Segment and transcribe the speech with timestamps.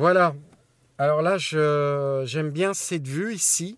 [0.00, 0.34] Voilà.
[0.96, 3.76] Alors là, j'aime bien cette vue ici.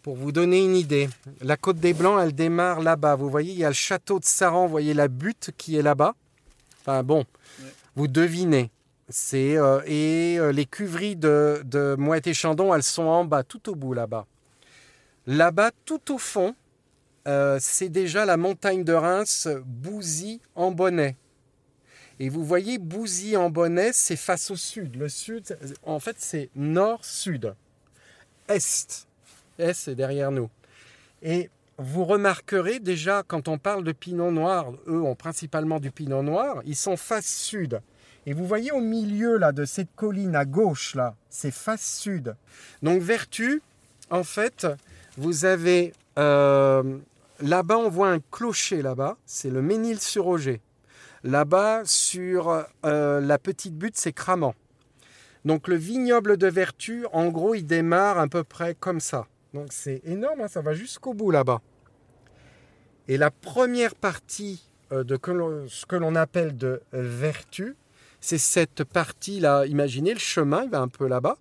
[0.00, 1.10] Pour vous donner une idée,
[1.42, 3.14] la côte des Blancs, elle démarre là-bas.
[3.14, 5.82] Vous voyez, il y a le château de Saran, vous voyez la butte qui est
[5.82, 6.14] là-bas.
[6.80, 7.26] Enfin bon,
[7.94, 8.70] vous devinez.
[9.10, 13.42] C'est euh, et euh, les cuveries de, de Mouette et Chandon, elles sont en bas,
[13.42, 14.24] tout au bout là-bas.
[15.26, 16.54] Là-bas, tout au fond,
[17.26, 21.16] euh, c'est déjà la montagne de Reims, Bouzy en bonnet.
[22.20, 24.96] Et vous voyez, Bouzy en bonnet, c'est face au sud.
[24.96, 27.54] Le sud, en fait, c'est nord-sud.
[28.48, 29.06] Est.
[29.58, 30.50] Est, c'est derrière nous.
[31.22, 36.22] Et vous remarquerez déjà, quand on parle de pinot noir, eux ont principalement du pinot
[36.22, 37.80] noir, ils sont face sud.
[38.26, 42.34] Et vous voyez au milieu là de cette colline à gauche là, c'est face sud.
[42.82, 43.62] Donc Vertu,
[44.10, 44.66] en fait,
[45.16, 46.98] vous avez euh,
[47.40, 50.60] là-bas, on voit un clocher là-bas, c'est le Ménil-sur-Auger.
[51.24, 54.54] Là-bas, sur euh, la petite butte, c'est Cramant.
[55.44, 59.26] Donc le vignoble de Vertu, en gros, il démarre à peu près comme ça.
[59.54, 61.60] Donc c'est énorme, hein, ça va jusqu'au bout là-bas.
[63.08, 65.18] Et la première partie euh, de
[65.68, 67.76] ce que l'on appelle de Vertu,
[68.20, 69.66] c'est cette partie-là.
[69.66, 71.36] Imaginez le chemin, il va un peu là-bas.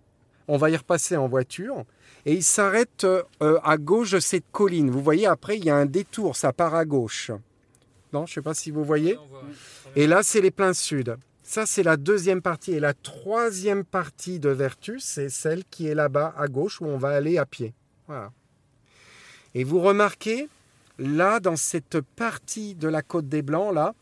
[0.47, 1.83] On va y repasser en voiture.
[2.25, 3.23] Et il s'arrête euh,
[3.63, 4.89] à gauche de cette colline.
[4.89, 7.31] Vous voyez, après, il y a un détour, ça part à gauche.
[8.13, 9.17] Non, je ne sais pas si vous voyez.
[9.95, 11.17] Et là, c'est les pleins sud.
[11.43, 12.73] Ça, c'est la deuxième partie.
[12.73, 16.97] Et la troisième partie de Vertus, c'est celle qui est là-bas à gauche où on
[16.97, 17.73] va aller à pied.
[18.07, 18.31] Voilà.
[19.53, 20.49] Et vous remarquez,
[20.99, 23.93] là, dans cette partie de la côte des Blancs, là,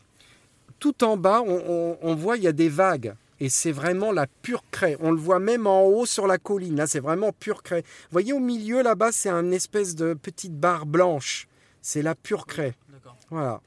[0.78, 3.14] tout en bas, on, on voit, il y a des vagues.
[3.38, 4.96] Et c'est vraiment la pure craie.
[5.00, 6.76] On le voit même en haut sur la colline.
[6.76, 7.82] Là, c'est vraiment pure craie.
[7.82, 11.48] Vous voyez, au milieu, là-bas, c'est une espèce de petite barre blanche.
[11.82, 12.74] C'est la pure craie.
[12.90, 13.16] D'accord.
[13.30, 13.60] Voilà.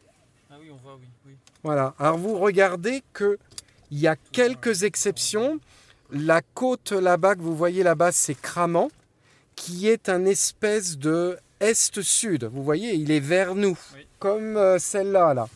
[0.60, 1.08] Ah oui, on voit, oui.
[1.26, 1.34] oui.
[1.64, 1.94] Voilà.
[1.98, 3.38] Alors, vous regardez qu'il
[3.92, 5.58] y a quelques exceptions.
[6.12, 8.90] La côte là-bas que vous voyez là-bas, c'est Cramant,
[9.56, 12.44] qui est un espèce de est-sud.
[12.44, 13.78] Vous voyez, il est vers nous,
[14.20, 15.34] comme euh, celle-là.
[15.34, 15.48] Là.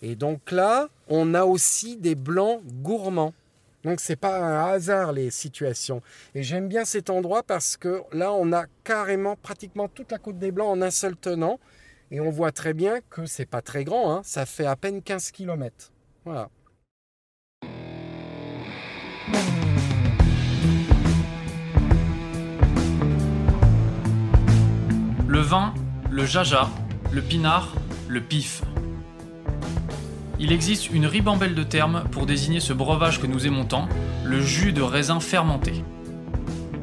[0.00, 3.34] Et donc là, on a aussi des blancs gourmands.
[3.82, 6.02] Donc c'est pas un hasard les situations.
[6.36, 10.38] Et j'aime bien cet endroit parce que là on a carrément pratiquement toute la côte
[10.38, 11.58] des Blancs en un seul tenant.
[12.12, 14.20] Et on voit très bien que c'est pas très grand, hein.
[14.22, 15.92] ça fait à peine 15 km.
[16.24, 16.48] Voilà.
[25.26, 25.74] Le vin,
[26.08, 26.68] le jaja,
[27.10, 27.74] le pinard,
[28.06, 28.62] le pif.
[30.38, 33.88] Il existe une ribambelle de termes pour désigner ce breuvage que nous aimons tant,
[34.24, 35.82] le jus de raisin fermenté.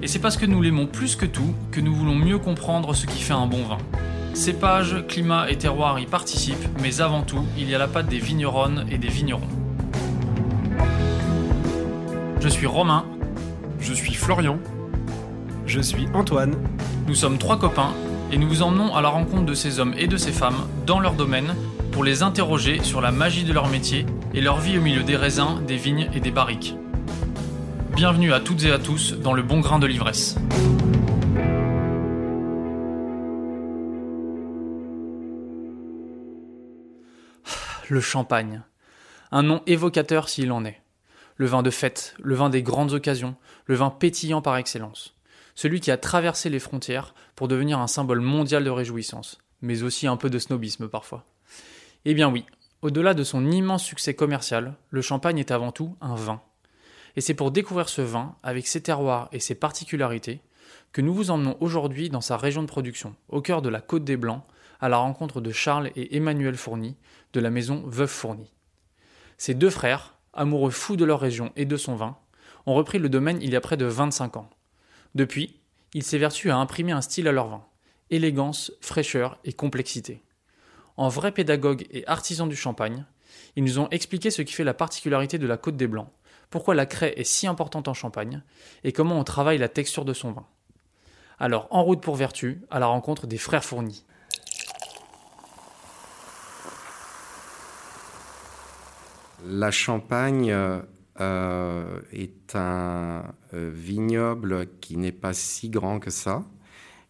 [0.01, 3.05] Et c'est parce que nous l'aimons plus que tout que nous voulons mieux comprendre ce
[3.05, 3.77] qui fait un bon vin.
[4.33, 8.17] Cépage, climat et terroir y participent, mais avant tout, il y a la patte des
[8.17, 9.47] vigneronnes et des vignerons.
[12.41, 13.05] Je suis Romain.
[13.79, 14.57] Je suis Florian.
[15.67, 16.55] Je suis Antoine.
[17.07, 17.91] Nous sommes trois copains
[18.31, 20.99] et nous vous emmenons à la rencontre de ces hommes et de ces femmes dans
[20.99, 21.55] leur domaine
[21.91, 25.15] pour les interroger sur la magie de leur métier et leur vie au milieu des
[25.15, 26.75] raisins, des vignes et des barriques.
[27.95, 30.35] Bienvenue à toutes et à tous dans le bon grain de l'ivresse.
[37.93, 38.63] Le champagne.
[39.31, 40.81] Un nom évocateur s'il en est.
[41.35, 43.35] Le vin de fête, le vin des grandes occasions,
[43.67, 45.13] le vin pétillant par excellence.
[45.53, 50.07] Celui qui a traversé les frontières pour devenir un symbole mondial de réjouissance, mais aussi
[50.07, 51.23] un peu de snobisme parfois.
[52.05, 52.47] Eh bien oui,
[52.81, 56.41] au-delà de son immense succès commercial, le champagne est avant tout un vin.
[57.15, 60.41] Et c'est pour découvrir ce vin, avec ses terroirs et ses particularités,
[60.93, 64.03] que nous vous emmenons aujourd'hui dans sa région de production, au cœur de la Côte
[64.03, 64.41] des Blancs,
[64.83, 66.97] à la rencontre de Charles et Emmanuel Fourny,
[67.31, 68.51] de la maison Veuve Fourny.
[69.37, 72.17] Ces deux frères, amoureux fous de leur région et de son vin,
[72.65, 74.49] ont repris le domaine il y a près de 25 ans.
[75.15, 75.61] Depuis,
[75.93, 77.63] ils s'évertuent à imprimer un style à leur vin
[78.09, 80.21] élégance, fraîcheur et complexité.
[80.97, 83.05] En vrai pédagogue et artisan du champagne,
[83.55, 86.09] ils nous ont expliqué ce qui fait la particularité de la Côte des Blancs,
[86.49, 88.43] pourquoi la craie est si importante en champagne,
[88.83, 90.45] et comment on travaille la texture de son vin.
[91.39, 94.03] Alors, en route pour Vertu, à la rencontre des frères fournis.
[99.45, 100.51] La Champagne
[101.19, 103.23] euh, est un
[103.53, 106.43] euh, vignoble qui n'est pas si grand que ça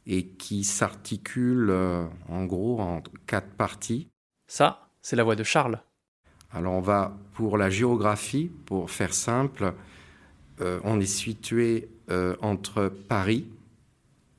[0.06, 4.10] et qui s'articule euh, en gros en quatre parties.
[4.48, 5.82] Ça, c'est la voix de Charles.
[6.52, 9.74] Alors on va pour la géographie, pour faire simple,
[10.62, 13.48] euh, on est situé euh, entre Paris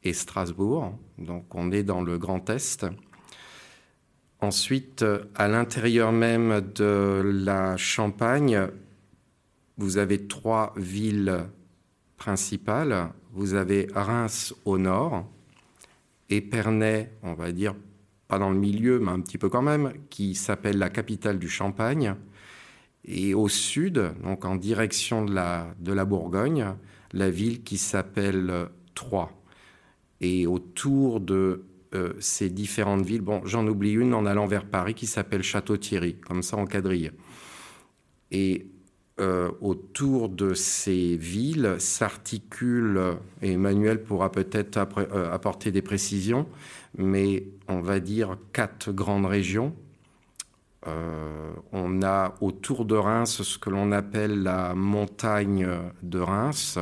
[0.03, 2.87] et Strasbourg, donc on est dans le Grand Est.
[4.45, 5.07] Ensuite,
[5.37, 8.69] à l'intérieur même de la Champagne,
[9.79, 11.47] vous avez trois villes
[12.19, 13.09] principales.
[13.33, 15.25] Vous avez Reims au nord,
[16.29, 17.75] Épernay, on va dire
[18.29, 21.49] pas dans le milieu, mais un petit peu quand même, qui s'appelle la capitale du
[21.49, 22.15] Champagne.
[23.07, 26.67] Et au sud, donc en direction de la, de la Bourgogne,
[27.15, 29.33] la ville qui s'appelle Troyes.
[30.21, 31.74] Et autour de euh,
[32.19, 36.43] ces différentes villes, bon, j'en oublie une en allant vers Paris qui s'appelle Château-Thierry, comme
[36.43, 37.13] ça en quadrille.
[38.31, 38.67] Et
[39.21, 46.49] euh, autour de ces villes s'articulent, et Emmanuel pourra peut-être euh, apporter des précisions,
[46.99, 49.73] mais on va dire quatre grandes régions.
[50.89, 55.69] Euh, on a autour de Reims ce que l'on appelle la montagne
[56.03, 56.81] de Reims.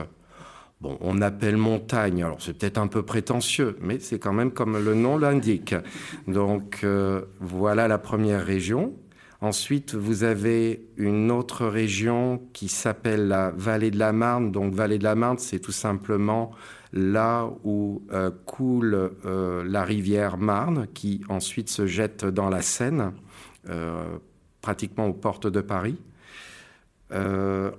[0.83, 4.77] Bon, on appelle montagne, alors c'est peut-être un peu prétentieux, mais c'est quand même comme
[4.85, 5.75] le nom l'indique.
[6.27, 6.85] Donc
[7.41, 8.93] voilà la première région.
[9.43, 14.53] Ensuite, vous avez une autre région qui s'appelle la vallée de la Marne.
[14.53, 16.53] Donc, vallée de la Marne, c'est tout simplement
[16.93, 23.15] là où euh, coule euh, la rivière Marne, qui ensuite se jette dans la Seine,
[23.69, 24.05] euh,
[24.61, 25.97] pratiquement aux portes de Paris.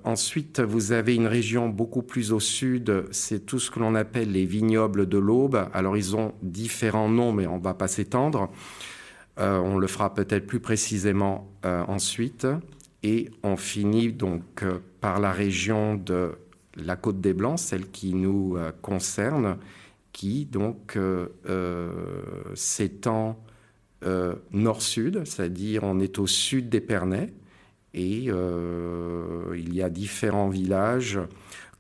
[0.04, 4.32] Ensuite, vous avez une région beaucoup plus au sud, c'est tout ce que l'on appelle
[4.32, 5.68] les vignobles de l'Aube.
[5.74, 8.52] Alors, ils ont différents noms, mais on ne va pas s'étendre.
[9.40, 12.48] Euh, on le fera peut-être plus précisément euh, ensuite.
[13.02, 16.34] Et on finit donc euh, par la région de
[16.76, 19.58] la Côte des Blancs, celle qui nous concerne,
[20.12, 20.98] qui donc
[22.56, 23.38] s'étend
[24.52, 27.32] nord-sud, c'est-à-dire on est au sud d'Épernay.
[27.94, 31.20] Et il y a différents villages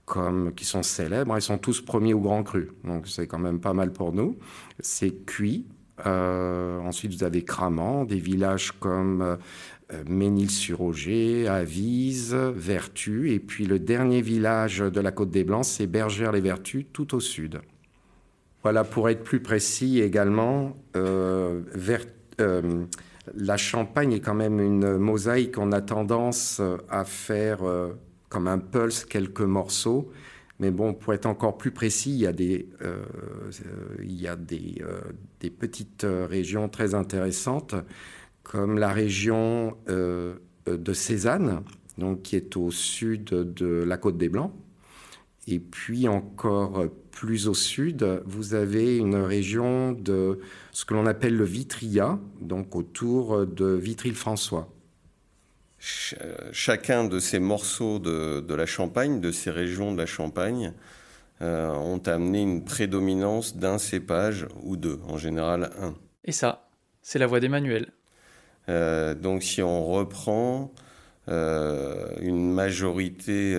[0.05, 1.35] comme, qui sont célèbres.
[1.37, 2.71] Ils sont tous premiers au Grand Cru.
[2.83, 4.37] Donc c'est quand même pas mal pour nous.
[4.79, 5.65] C'est Cuit,
[6.05, 13.31] euh, ensuite, vous avez Cramant, des villages comme euh, Ménil-sur-Auger, Avise, Vertu.
[13.31, 17.61] Et puis le dernier village de la Côte des Blancs, c'est Bergère-les-Vertus, tout au sud.
[18.63, 21.61] Voilà, pour être plus précis également, euh,
[23.35, 25.57] la Champagne est quand même une mosaïque.
[25.57, 27.59] On a tendance à faire
[28.29, 30.11] comme un pulse quelques morceaux.
[30.59, 33.03] Mais bon, pour être encore plus précis, il y a des, euh,
[34.01, 35.01] il y a des, euh,
[35.59, 37.75] petites régions très intéressantes,
[38.43, 40.35] comme la région euh,
[40.65, 41.63] de Cézanne,
[41.97, 44.53] donc, qui est au sud de la côte des Blancs.
[45.47, 50.39] Et puis encore plus au sud, vous avez une région de
[50.71, 54.73] ce que l'on appelle le Vitria, donc autour de Vitry-le-François
[56.51, 60.73] chacun de ces morceaux de, la Champagne, de ces régions de la Champagne,
[61.41, 65.95] euh, ont amené une prédominance d'un cépage ou deux, en général un.
[66.23, 66.69] Et ça,
[67.01, 67.87] c'est la voix d'Emmanuel.
[68.69, 70.82] Euh, donc si on reprend euh,
[71.27, 73.57] une majorité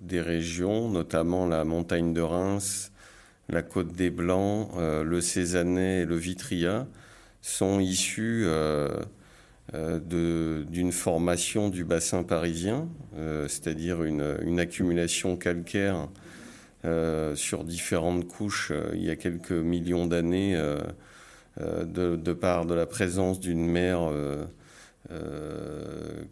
[0.00, 2.92] des régions, notamment la montagne de Reims,
[3.48, 6.86] la côte des Blancs, le Cézanais et le Vitria,
[7.42, 8.46] sont issus
[9.74, 16.08] euh, d'une formation du bassin parisien, euh, c'est-à-dire une, accumulation calcaire
[16.84, 20.56] euh, sur différentes couches il y a quelques millions d'années,
[21.58, 24.12] de, part de la présence d'une mer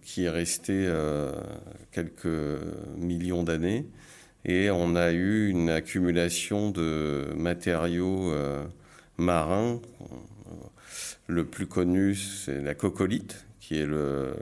[0.03, 0.93] qui est restée
[1.93, 2.27] quelques
[2.97, 3.87] millions d'années.
[4.45, 8.35] Et on a eu une accumulation de matériaux
[9.17, 9.81] marins
[11.27, 14.35] le plus connu, c'est la cocolite, qui est le,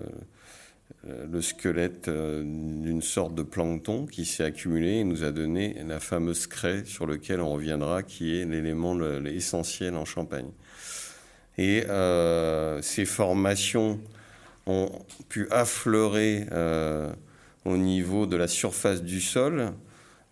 [1.05, 6.01] le squelette euh, d'une sorte de plancton qui s'est accumulé et nous a donné la
[6.01, 10.51] fameuse craie sur laquelle on reviendra, qui est l'élément essentiel en Champagne.
[11.59, 14.01] Et euh, ces formations
[14.66, 14.90] ont
[15.28, 17.12] pu affleurer euh,
[17.64, 19.73] au niveau de la surface du sol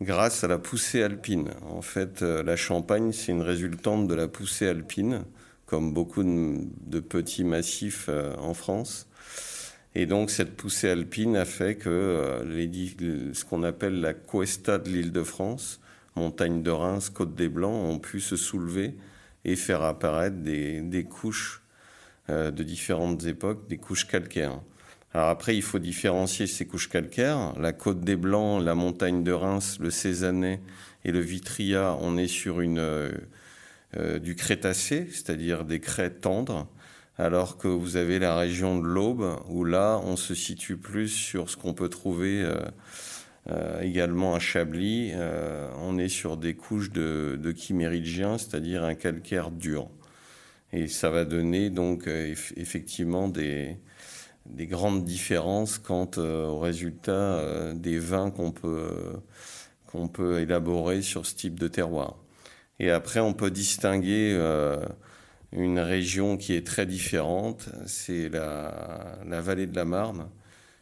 [0.00, 1.50] grâce à la poussée alpine.
[1.68, 5.24] En fait, la Champagne, c'est une résultante de la poussée alpine
[5.70, 9.06] comme beaucoup de, petits massifs euh, en France.
[9.94, 14.88] Et donc cette poussée alpine a fait que euh, ce qu'on appelle la cuesta de
[14.88, 15.80] l'île de France,
[16.16, 18.96] montagne de Reims, côte des Blancs, ont pu se soulever
[19.44, 21.69] et faire apparaître des, couches euh,
[22.30, 24.60] de différentes époques, des couches calcaires.
[25.12, 27.52] Alors après, il faut différencier ces couches calcaires.
[27.58, 30.60] La côte des Blancs, la montagne de Reims, le Cézanais
[31.04, 33.10] et le Vitria, on est sur une
[33.96, 36.68] euh, du Crétacé, c'est-à-dire des crêtes tendres,
[37.18, 41.50] alors que vous avez la région de l'Aube, où là, on se situe plus sur
[41.50, 42.54] ce qu'on peut trouver euh,
[43.50, 45.12] euh, également à Chablis.
[45.82, 49.88] on est sur des couches de, de c'est-à-dire un calcaire dur.
[50.72, 52.08] Et ça va donner donc
[52.56, 53.76] effectivement des,
[54.46, 59.20] des grandes différences quant au résultat des vins qu'on peut,
[59.86, 62.16] qu'on peut élaborer sur ce type de terroir.
[62.78, 64.32] Et après, on peut distinguer
[65.52, 70.28] une région qui est très différente, c'est la, vallée de la Marne,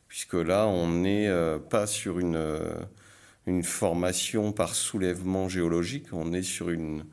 [0.07, 1.31] puisque là, on n'est
[1.71, 7.05] pas sur une formation par soulèvement géologique, on est sur une,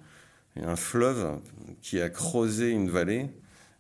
[0.64, 1.40] un fleuve
[1.82, 3.28] qui a creusé une vallée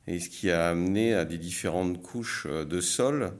[0.08, 3.34] et ce qui a amené à des différentes couches euh, de sol.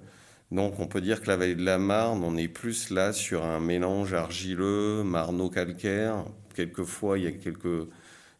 [0.52, 3.44] Donc on peut dire que la vallée de la Marne, on est plus là sur
[3.44, 6.26] un mélange argileux, marno-calcaire.
[6.56, 7.88] Quelquefois, il y a quelques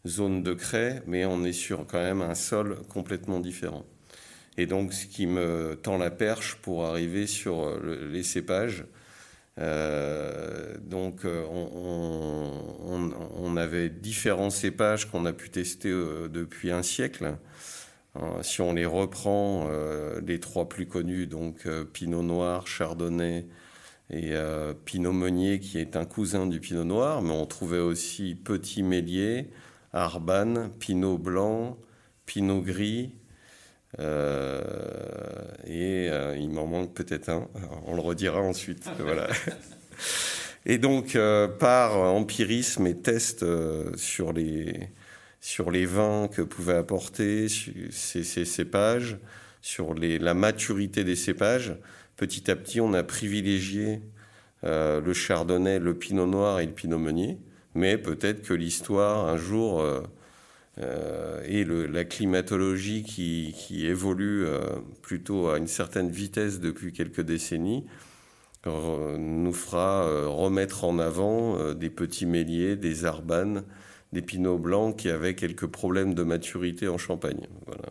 [0.06, 3.84] zones de craie, mais on est sur quand même un sol complètement différent.
[4.56, 8.84] Et donc ce qui me tend la perche pour arriver sur euh, les cépages,
[9.58, 17.38] euh, donc euh, on, avait différents cépages qu'on a pu tester euh, depuis un siècle.
[18.42, 19.68] si on les reprend,
[20.26, 23.46] les trois plus connus, donc Pinot Noir, Chardonnay
[24.10, 24.34] et
[24.84, 29.50] Pinot Meunier, qui est un cousin du Pinot Noir, mais on trouvait aussi Petit Mélier,
[29.92, 31.76] Arban, Pinot Blanc,
[32.24, 33.12] Pinot Gris,
[33.98, 34.60] euh,
[35.66, 37.48] et euh, il m'en manque peut-être un.
[37.86, 38.88] On le redira ensuite.
[38.98, 39.28] voilà.
[40.66, 43.44] Et donc, euh, par empirisme et test
[43.96, 44.90] sur, les,
[45.40, 49.18] sur les vins que pouvaient apporter ces, ces cépages,
[49.62, 51.76] sur les, la maturité des cépages,
[52.16, 54.00] petit à petit, on a privilégié
[54.62, 57.38] le chardonnay, le pinot noir et le pinot meunier.
[57.74, 59.84] Mais peut-être que l'histoire, un jour,
[60.80, 64.60] euh, et la climatologie qui, évolue euh,
[65.02, 67.86] plutôt à une certaine vitesse depuis quelques décennies
[68.68, 73.62] nous fera remettre en avant des petits méliers, des arbanes,
[74.12, 77.46] des pinots blancs qui avaient quelques problèmes de maturité en Champagne.
[77.66, 77.82] Voilà,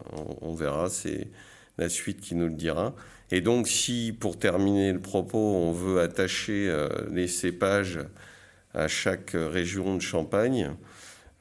[0.41, 1.29] on, verra, c'est
[1.77, 2.95] la suite qui nous le dira.
[3.31, 7.99] Et donc si, pour terminer le propos, on veut attacher euh, les cépages
[8.73, 10.71] à chaque région de Champagne,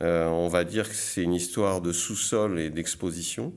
[0.03, 3.53] euh, on va dire que c'est une histoire de sous-sol et d'exposition.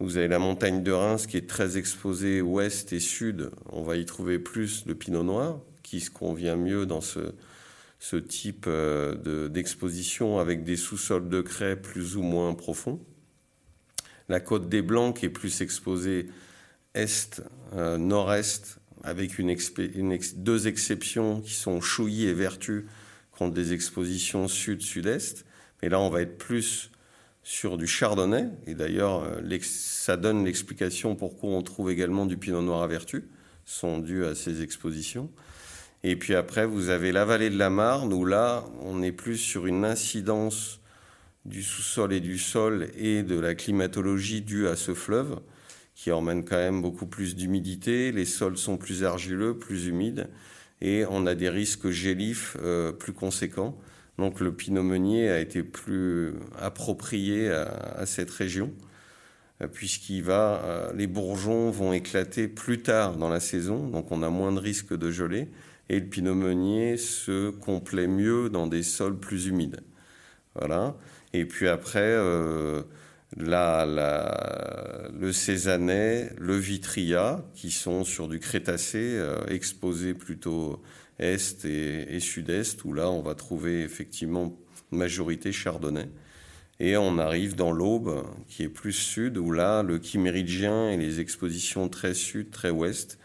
[0.00, 3.50] Vous avez la montagne de Reims qui est très exposée ouest et sud.
[3.70, 7.34] On va y trouver plus le pinot noir, qui se convient mieux dans ce,
[8.16, 13.00] type euh, d'exposition avec des sous-sols de craie plus ou moins profonds.
[14.28, 16.28] La côte des Blancs qui est plus exposée
[16.94, 17.42] est,
[17.74, 17.98] euh,
[19.02, 19.32] avec
[20.36, 22.86] deux exceptions qui sont Chouilly et Vertu
[23.32, 25.44] contre des expositions sud-sud-est.
[25.82, 26.90] Et là, on va être plus
[27.42, 28.46] sur du chardonnay.
[28.66, 33.28] Et d'ailleurs, euh, ça donne l'explication pourquoi on trouve également du pinot noir à vertu,
[33.64, 35.30] sont dus à ces expositions.
[36.04, 39.36] Et puis après, vous avez la vallée de la Marne, où là, on est plus
[39.36, 40.80] sur une incidence
[41.44, 45.40] du sous-sol et du sol et de la climatologie due à ce fleuve,
[45.94, 48.12] qui emmène quand même beaucoup plus d'humidité.
[48.12, 50.28] Les sols sont plus argileux, plus humides,
[50.80, 53.76] et on a des risques gélifs euh, plus conséquents.
[54.18, 58.72] Donc le pinot meunier a été plus approprié à, cette région,
[59.62, 64.24] euh, puisqu'il va, euh, les bourgeons vont éclater plus tard dans la saison, donc on
[64.24, 65.48] a moins de risques de geler,
[65.88, 69.80] et le pinot meunier se complaît mieux dans des sols plus humides.
[70.56, 70.96] Voilà.
[71.32, 72.82] Et puis après, euh,
[73.36, 80.82] le Cézanais, le Vitria, qui sont sur du Crétacé, exposés plutôt
[81.18, 84.56] est et, sud-est, où là, on va trouver effectivement
[84.90, 86.08] majorité chardonnay.
[86.80, 91.20] Et on arrive dans l'Aube, qui est plus sud, où là, le chiméridien et les
[91.20, 93.18] expositions très sud, très ouest,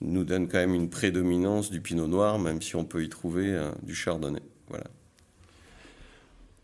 [0.00, 3.52] nous donnent quand même une prédominance du pinot noir, même si on peut y trouver
[3.52, 4.40] euh, du chardonnay.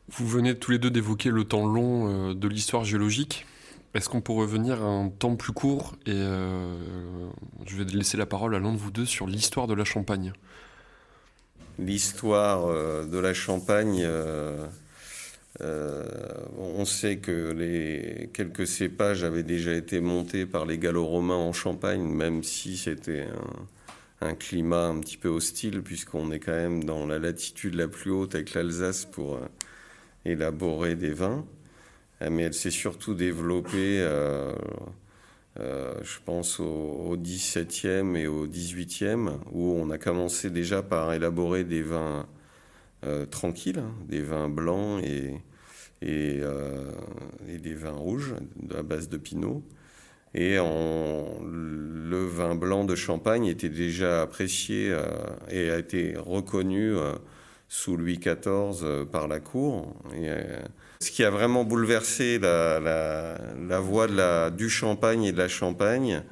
[0.08, 3.46] Vous venez tous les deux d'évoquer le temps long euh, de l'histoire géologique.
[3.94, 6.74] Est-ce qu'on peut revenir à un temps plus court Et euh,
[7.64, 10.32] je vais laisser la parole à l'un de vous deux sur l'histoire de la Champagne.
[11.78, 14.66] L'histoire euh, de la Champagne, euh,
[16.58, 22.02] on sait que les quelques cépages avaient déjà été montés par les Gallo-Romains en Champagne,
[22.02, 23.28] même si c'était
[24.20, 28.10] un, climat un petit peu hostile, puisqu'on est quand même dans la latitude la plus
[28.10, 29.38] haute avec l'Alsace pour
[30.24, 31.44] élaborer des vins.
[32.22, 34.54] Euh, mais elle s'est surtout développée, euh,
[35.60, 41.64] euh, je pense, au, XVIIe et au XVIIIe, où on a commencé déjà par élaborer
[41.64, 42.26] des vins
[43.30, 45.34] tranquilles, hein, des vins blancs et,
[46.00, 48.34] des vins rouges
[48.76, 49.62] à base de pinot.
[50.32, 54.96] Et le vin blanc de Champagne était déjà apprécié
[55.50, 56.94] et a été reconnu
[57.68, 59.94] sous Louis XIV par la cour.
[61.04, 64.06] Ce qui a vraiment bouleversé la, voie
[64.50, 66.22] du champagne et de la champagne,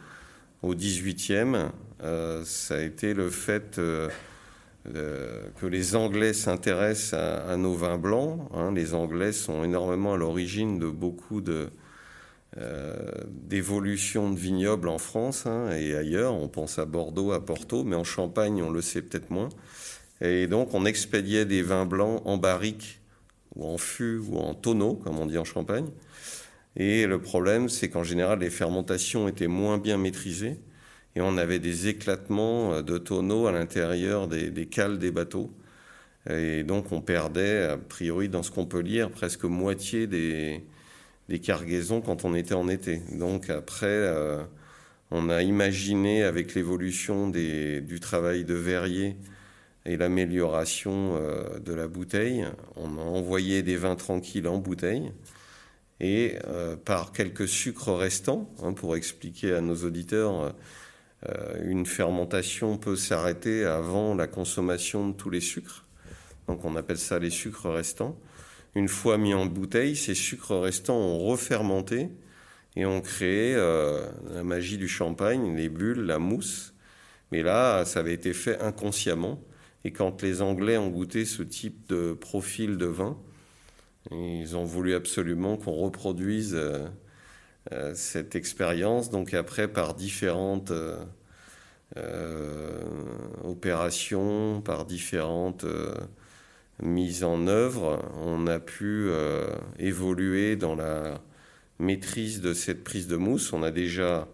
[0.63, 1.69] au 18e,
[2.45, 3.79] ça a été le fait
[4.87, 8.49] que les Anglais s'intéressent à, nos vins blancs.
[8.55, 8.73] Hein.
[8.75, 11.69] Les Anglais sont énormément à l'origine de beaucoup de,
[13.27, 16.33] d'évolution de vignobles en France hein, et ailleurs.
[16.33, 19.51] On pense à Bordeaux, à Porto, mais en Champagne, on le sait peut-être moins.
[20.23, 23.02] Et donc, on expédiait des vins blancs en barrique
[23.57, 25.87] ou en fût ou en tonneau, comme on dit en Champagne.
[26.77, 30.59] Et le problème, c'est qu'en général, les fermentations étaient moins bien maîtrisées
[31.15, 35.51] et on avait des éclatements de tonneaux à l'intérieur des, cales des bateaux.
[36.31, 40.63] Et donc, on perdait, a priori, dans ce qu'on peut lire, presque moitié des,
[41.43, 43.03] cargaisons quand on était en été.
[43.13, 44.43] Donc, après, euh,
[45.11, 49.17] on a imaginé, avec l'évolution du travail de verrier,
[49.85, 52.47] et l'amélioration euh, de la bouteille.
[52.77, 55.13] On a envoyé des vins tranquilles en bouteille
[56.01, 60.55] et euh, par quelques sucres restants, hein, pour expliquer à nos auditeurs,
[61.29, 65.85] euh, une fermentation peut s'arrêter avant la consommation de tous les sucres.
[66.49, 68.19] Donc on appelle ça les sucres restants.
[68.75, 72.09] Une fois mis en bouteille, ces sucres restants ont refermenté
[72.75, 76.73] et ont créé la magie du champagne, les bulles, la mousse.
[77.31, 79.39] Mais là, ça avait été fait inconsciemment.
[79.85, 83.19] Et quand les Anglais ont goûté ce type de profil de vin,
[84.11, 86.87] ils ont voulu absolument qu'on reproduise euh,
[87.73, 89.11] euh, cette expérience.
[89.11, 90.73] Donc après, par différentes
[91.97, 92.85] euh,
[93.45, 95.67] opérations, par différentes
[96.83, 99.11] mises en œuvre, on a pu
[99.79, 101.21] évoluer dans la
[101.79, 103.53] maîtrise de cette prise de mousse.
[103.53, 104.27] On a déjà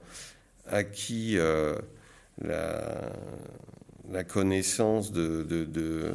[0.66, 1.36] acquis
[2.40, 3.12] la
[4.10, 6.14] la connaissance de,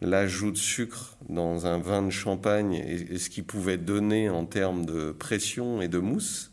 [0.00, 4.84] l'ajout de sucre dans un vin de champagne et, ce qu'il pouvait donner en termes
[4.86, 6.52] de pression et de mousse.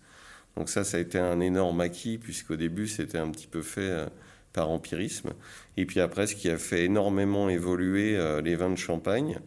[0.57, 3.81] Donc ça, ça a été un énorme acquis, puisqu'au début, c'était un petit peu fait
[3.81, 4.07] euh,
[4.51, 5.31] par empirisme.
[5.77, 9.39] Et puis après, ce qui a fait énormément évoluer euh, les vins de champagne,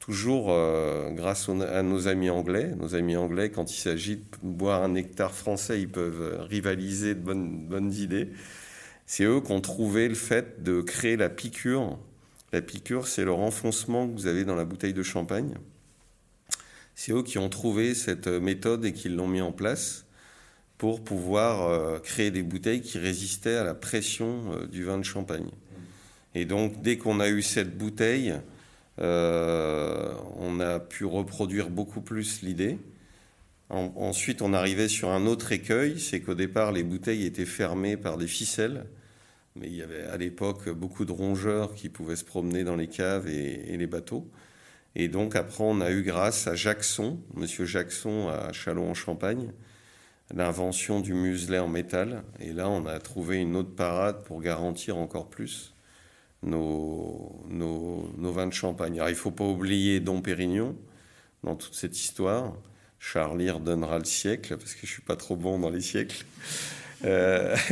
[0.00, 2.74] toujours euh, grâce à nos amis anglais.
[2.76, 7.20] Nos amis anglais, quand il s'agit de boire un nectar français, ils peuvent rivaliser de
[7.20, 8.28] bonnes, bonnes idées.
[9.06, 11.98] C'est eux qui ont trouvé le fait de créer la piqûre.
[12.52, 15.54] La piqûre, c'est le renfoncement que vous avez dans la bouteille de champagne.
[16.94, 20.04] C'est eux qui ont trouvé cette méthode et qui l'ont mis en place
[20.78, 25.04] pour pouvoir euh, créer des bouteilles qui résistaient à la pression euh, du vin de
[25.04, 25.48] champagne.
[26.34, 28.34] Et donc, dès qu'on a eu cette bouteille,
[29.00, 32.78] euh, on a pu reproduire beaucoup plus l'idée.
[33.74, 38.18] Ensuite, on arrivait sur un autre écueil, c'est qu'au départ, les bouteilles étaient fermées par
[38.18, 38.86] des ficelles
[39.56, 42.88] mais il y avait à l'époque beaucoup de rongeurs qui pouvaient se promener dans les
[42.88, 44.28] caves et, les bateaux.
[44.96, 49.52] Et donc après, on a eu grâce à Jackson, Monsieur Jackson à Châlons-en-Champagne,
[50.34, 52.24] l'invention du muselet en métal.
[52.40, 55.74] Et là, on a trouvé une autre parade pour garantir encore plus
[56.42, 58.94] nos, nos, vins de champagne.
[58.94, 60.76] Alors, il ne faut pas oublier Dom Pérignon
[61.44, 62.56] dans toute cette histoire.
[63.12, 66.24] Charlie redonnera le siècle, parce que je ne suis pas trop bon dans les siècles.
[67.04, 67.56] Euh...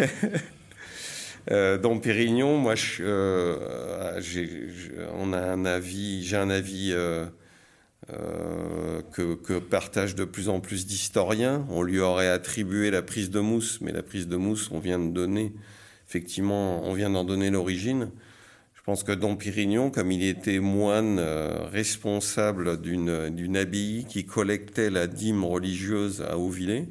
[1.50, 6.94] Euh, dans Pérignon, moi, euh, a un avis, j'ai un avis
[9.10, 11.66] que, partagent de plus en plus d'historiens.
[11.68, 15.00] On lui aurait attribué la prise de mousse, mais la prise de mousse, on vient
[15.00, 15.52] de donner,
[16.08, 18.12] effectivement, on vient d'en donner l'origine.
[18.82, 21.20] Je pense que Dom Pérignon, comme il était moine
[21.70, 26.88] responsable d'une abbaye qui collectait la dîme religieuse à Auvillers,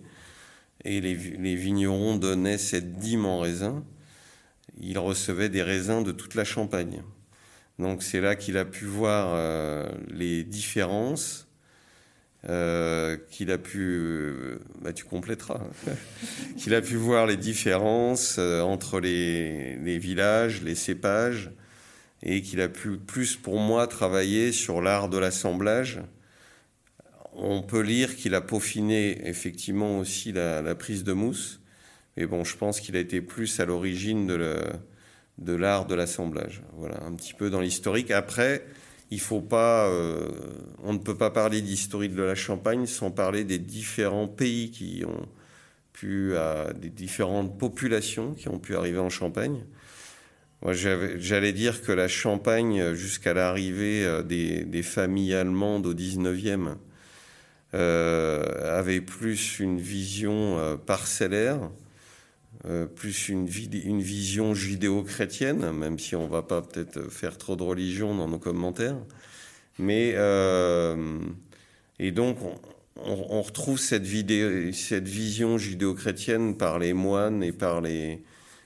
[0.85, 3.83] et les, les vignerons donnaient cette dîme en raisin,
[4.79, 7.03] il recevait des raisins de toute la Champagne.
[7.79, 11.47] Donc c'est là qu'il a pu voir euh, les différences,
[12.47, 15.61] euh, qu'il a pu, euh, bah, tu compléteras,
[16.57, 21.51] qu'il a pu voir les différences entre les, les, villages, les cépages,
[22.23, 26.01] et qu'il a pu plus pour moi travailler sur l'art de l'assemblage.
[27.33, 31.61] On peut lire qu'il a peaufiné effectivement aussi la, prise de mousse
[32.17, 36.61] mais bon, je pense qu'il a été plus à l'origine de l'art de l'assemblage.
[36.73, 38.11] Voilà, un petit peu dans l'historique.
[38.11, 38.65] Après,
[39.11, 40.29] il faut pas, euh,
[40.83, 45.03] on ne peut pas parler d'historique de la Champagne sans parler des différents pays qui
[45.07, 45.25] ont
[45.93, 46.33] pu,
[46.75, 49.63] des différentes populations qui ont pu arriver en Champagne.
[50.63, 56.75] J'allais dire que la Champagne, jusqu'à l'arrivée euh, des, familles allemandes au 19e,
[57.73, 61.71] euh, avait plus une vision parcellaire
[62.65, 68.13] euh, plus une, vision judéo-chrétienne, même si on va pas peut-être faire trop de religion
[68.13, 68.97] dans nos commentaires.
[69.79, 71.17] Mais euh,
[71.97, 72.37] et donc
[72.97, 74.05] on, retrouve cette,
[74.75, 78.21] cette vision judéo-chrétienne par les moines et par les,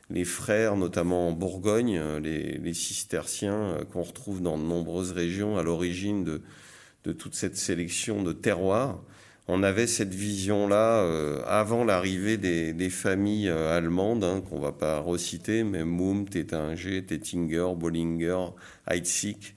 [0.09, 5.63] les frères, notamment en Bourgogne, les, les cisterciens qu'on retrouve dans de nombreuses régions à
[5.63, 8.99] l'origine de, toute cette sélection de terroirs
[9.47, 14.99] on avait cette vision-là euh, avant l'arrivée des, familles euh, allemandes, hein, qu'on va pas
[14.99, 18.47] reciter, mais Moum, Tétinger, Tettinger, Bollinger,
[18.89, 19.53] Heitzig,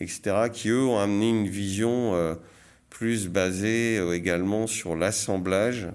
[0.00, 2.34] etc., qui eux ont amené une vision euh,
[2.90, 5.88] plus basée également sur l'assemblage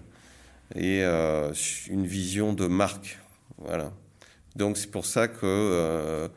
[0.75, 3.19] et une vision de marque.
[3.57, 3.91] Voilà.
[4.55, 6.29] Donc c'est pour ça que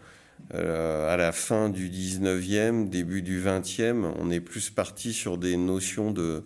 [0.52, 6.10] à la fin du 19e, début du 20e, on est plus parti sur des notions
[6.10, 6.44] de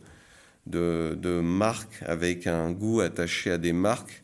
[0.67, 4.23] de, marques avec un goût attaché à des marques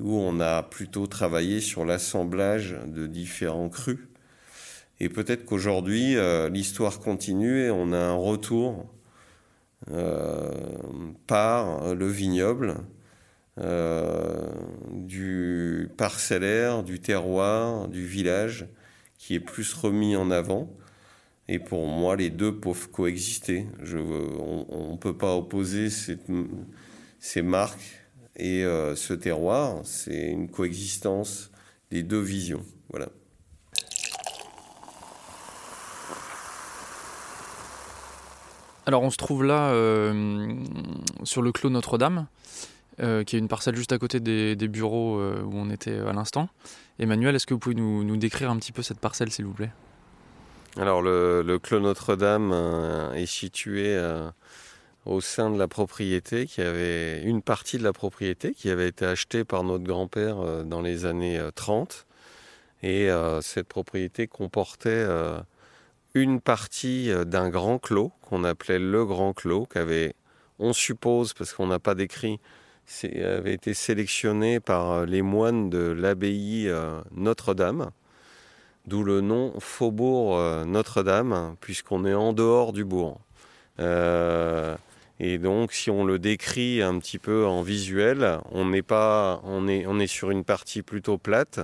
[0.00, 3.98] où on a plutôt travaillé sur l'assemblage de différents crus.
[5.00, 8.86] Et peut-être qu'aujourd'hui, euh, l'histoire continue et on a un retour
[9.90, 10.50] euh,
[11.26, 12.76] par le vignoble, euh,
[13.58, 18.66] du parcellaire, du terroir, du village,
[19.18, 20.70] qui est plus remis en avant.
[21.48, 23.66] Et pour moi, les deux peuvent coexister.
[23.82, 25.88] Je, on ne peut pas opposer
[27.18, 28.02] ces marques
[28.36, 29.80] et euh, ce terroir.
[29.84, 31.50] C'est une coexistence
[31.90, 32.64] des deux visions.
[32.90, 33.08] Voilà.
[38.84, 40.54] Alors on se trouve là euh,
[41.22, 42.26] sur le clos Notre-Dame,
[43.02, 46.48] euh, qui est une parcelle juste à côté des, bureaux où on était à l'instant.
[46.98, 49.70] Emmanuel, est-ce que vous pouvez nous décrire un petit peu cette parcelle, s'il vous plaît?
[50.78, 54.30] Alors le, Clos Notre-Dame euh, est situé euh,
[55.04, 59.04] au sein de la propriété, qui avait une partie de la propriété qui avait été
[59.04, 62.06] achetée par notre grand-père euh, dans les années 30.
[62.84, 63.08] Et
[63.42, 65.06] cette propriété comportait
[66.14, 70.16] une partie d'un grand clos qu'on appelait le Grand Clos, qu'avait,
[70.58, 72.40] on suppose, parce qu'on n'a pas décrit,
[73.02, 76.70] avait été sélectionné par les moines de l'abbaye
[77.12, 77.90] Notre-Dame
[78.86, 83.20] d'où le nom Faubourg euh, Notre-Dame, puisqu'on est en dehors du bourg.
[83.80, 84.76] Euh,
[85.20, 90.06] et donc, si on le décrit un petit peu en visuel, on pas, on est,
[90.06, 91.60] sur une partie plutôt plate,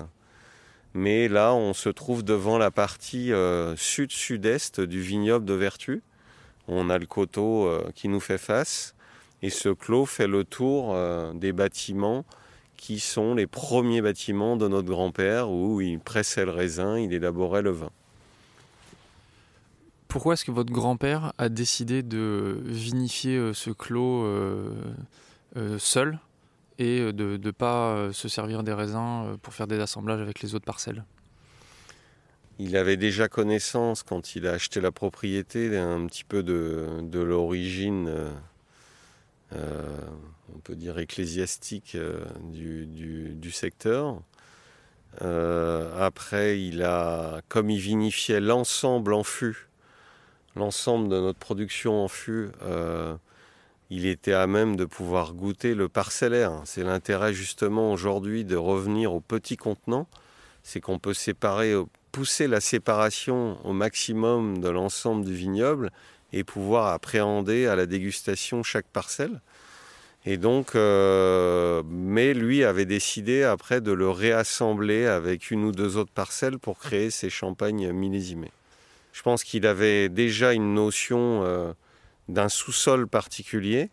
[0.94, 6.02] mais là, on se trouve devant la partie euh, sud-sud-est du vignoble de Vertu.
[6.68, 8.94] On a le coteau qui nous fait face,
[9.42, 10.96] et ce clos fait le tour
[11.34, 12.24] des bâtiments
[12.76, 17.62] qui sont les premiers bâtiments de notre grand-père où il pressait le raisin, il élaborait
[17.62, 17.90] le vin.
[20.06, 24.72] Pourquoi est-ce que votre grand-père a décidé de vinifier euh, ce clos euh,
[25.56, 26.18] euh, seul
[26.78, 30.64] et de ne pas se servir des raisins pour faire des assemblages avec les autres
[30.64, 31.04] parcelles?
[32.60, 37.20] Il avait déjà connaissance, quand il a acheté la propriété, un petit peu de, de
[37.20, 38.30] l'origine euh,
[39.54, 44.20] on peut dire ecclésiastique euh, du, secteur.
[45.22, 49.68] Euh, après, il a, comme il vinifiait l'ensemble en fût,
[50.54, 52.50] l'ensemble de notre production en fût,
[53.90, 56.60] il était à même de pouvoir goûter le parcellaire.
[56.64, 60.06] C'est l'intérêt justement aujourd'hui de revenir au petit contenant,
[60.62, 61.74] c'est qu'on peut séparer,
[62.12, 65.90] pousser la séparation au maximum de l'ensemble du vignoble
[66.32, 69.40] et pouvoir appréhender à la dégustation chaque parcelle.
[70.26, 75.96] Et donc, euh, mais lui avait décidé après de le réassembler avec une ou deux
[75.96, 78.52] autres parcelles pour créer ses champagnes millésimés.
[79.12, 81.72] Je pense qu'il avait déjà une notion euh,
[82.28, 83.90] d'un sous-sol particulier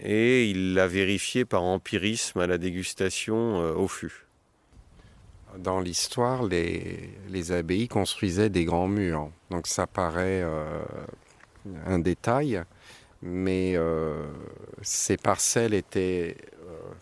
[0.00, 4.26] et il l'a vérifié par empirisme à la dégustation euh, au fût.
[5.58, 9.30] Dans l'histoire, les, les, abbayes construisaient des grands murs.
[9.50, 10.42] Donc ça paraît
[11.86, 12.62] un détail,
[13.22, 14.26] mais euh,
[14.82, 16.36] ces parcelles étaient
[16.68, 16.92] euh,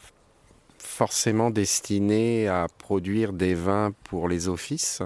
[0.79, 5.03] forcément destinées à produire des vins pour les offices.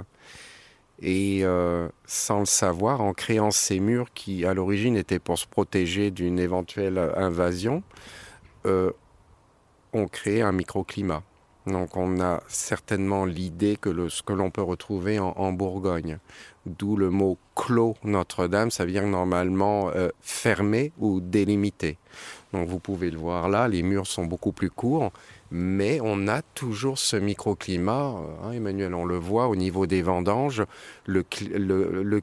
[1.00, 5.46] Et euh, sans le savoir, en créant ces murs qui à l'origine étaient pour se
[5.46, 7.82] protéger d'une éventuelle invasion,
[9.92, 11.22] on crée un microclimat.
[11.66, 16.18] Donc on a certainement l'idée que ce que l'on peut retrouver en, Bourgogne,
[16.66, 21.96] d'où le mot clos Notre-Dame, ça vient normalement euh, fermé ou délimité.
[22.52, 25.12] Donc vous pouvez le voir là, les murs sont beaucoup plus courts,
[25.50, 28.14] mais on a toujours ce microclimat.
[28.44, 30.64] Hein, Emmanuel, on le voit au niveau des vendanges,
[31.06, 31.22] le,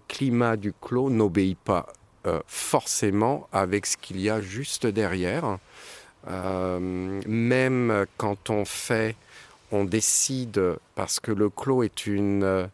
[0.07, 1.87] climat du clos n'obéit pas
[2.27, 5.57] euh, forcément avec ce qu'il y a juste derrière.
[6.29, 9.15] Euh, même quand on fait
[9.73, 10.61] on décide,
[10.93, 12.69] parce que le clos est une,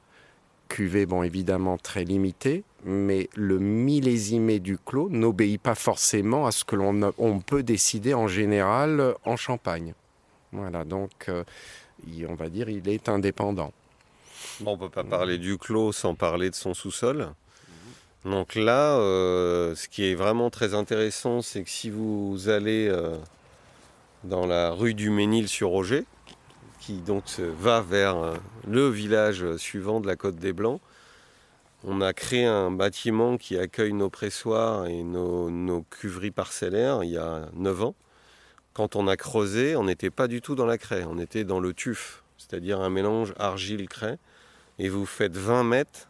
[0.70, 6.64] cuvée, bon, évidemment très limitée, mais le millésimé du clos n'obéit pas forcément à ce
[6.64, 9.94] que l'on on peut décider en général en Champagne.
[10.54, 11.44] Voilà, donc euh,
[12.28, 13.74] on va dire il est indépendant.
[14.62, 17.30] Bon, on ne peut pas parler du clos sans parler de son sous-sol.
[18.26, 23.18] Donc là, euh, ce qui est vraiment très intéressant, c'est que si vous allez euh,
[24.24, 26.06] dans la rue du Ménil-sur-Roger,
[26.90, 30.82] qui donc va vers euh, le village suivant de la Côte des Blancs,
[31.84, 37.12] on a créé un bâtiment qui accueille nos pressoirs et nos, nos cuveries parcellaires il
[37.12, 37.96] y a 9 ans.
[38.74, 41.60] Quand on a creusé, on n'était pas du tout dans la craie, on était dans
[41.60, 44.18] le tuf, c'est-à-dire un mélange argile-craie.
[44.80, 46.10] Et vous faites 20 mètres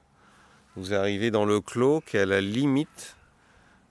[0.77, 3.17] vous arrivez dans le clos qui est à la limite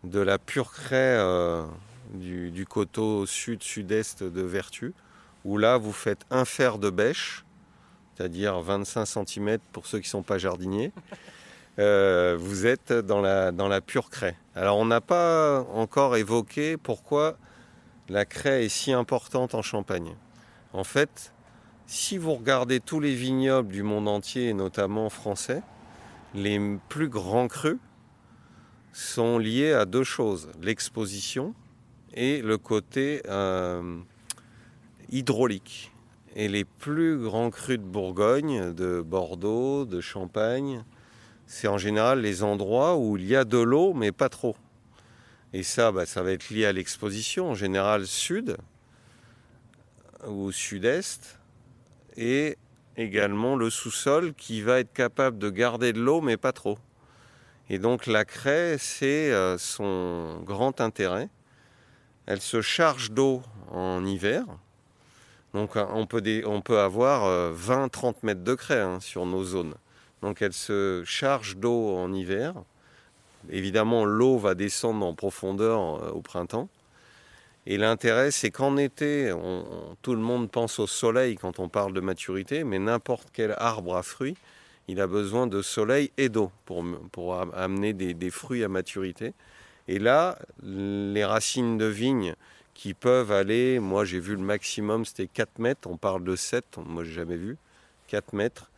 [0.05, 1.67] de la pure craie euh,
[2.15, 4.95] du, coteau sud-sud-est de Vertu,
[5.49, 7.47] où là vous faites un fer de bêche,
[8.15, 10.93] c'est-à-dire 25 cm pour ceux qui ne sont pas jardiniers.
[11.79, 14.37] Euh, vous êtes dans la, pure craie.
[14.55, 17.39] Alors on n'a pas encore évoqué pourquoi
[18.11, 20.17] la craie est si importante en Champagne.
[20.75, 21.33] En fait,
[21.87, 25.63] si vous regardez tous les vignobles du monde entier, notamment français,
[26.35, 27.79] les plus grands crus
[28.93, 31.55] sont liés à deux choses, l'exposition
[32.13, 33.99] et le côté euh,
[35.11, 35.93] hydraulique.
[36.37, 40.85] Et les plus grands crus de Bourgogne, de Bordeaux, de Champagne,
[41.47, 44.57] c'est en général les endroits où il y a de l'eau, mais pas trop.
[45.53, 48.57] Et ça, bah, ça va être lié à l'exposition, en général sud
[50.27, 51.39] ou sud-est,
[52.17, 52.59] et
[52.97, 56.79] également le sous-sol qui va être capable de garder de l'eau, mais pas trop.
[57.71, 61.29] Et donc la craie, c'est euh, son grand intérêt.
[62.27, 64.45] Elle se charge d'eau en hiver.
[65.55, 69.75] Donc euh, on peut, avoir 20-30 euh, mètres de craie hein, sur nos zones.
[70.23, 72.55] Donc elle se charge d'eau en hiver.
[73.51, 76.69] Évidemment, l'eau va descendre en profondeur au printemps.
[77.67, 79.33] Et l'intérêt, c'est qu'en été,
[80.03, 83.95] tout le monde pense au soleil quand on parle de maturité, mais n'importe quel arbre
[83.95, 84.37] à fruits,
[84.89, 89.35] il a besoin de soleil et d'eau pour amener des, fruits à maturité.
[89.87, 92.35] Et là, les racines de vigne
[92.79, 96.65] qui peuvent aller, moi j'ai vu le maximum, c'était 4 mètres, on parle de 7,
[96.87, 97.57] moi j'ai jamais vu,
[98.07, 98.71] 4 mètres,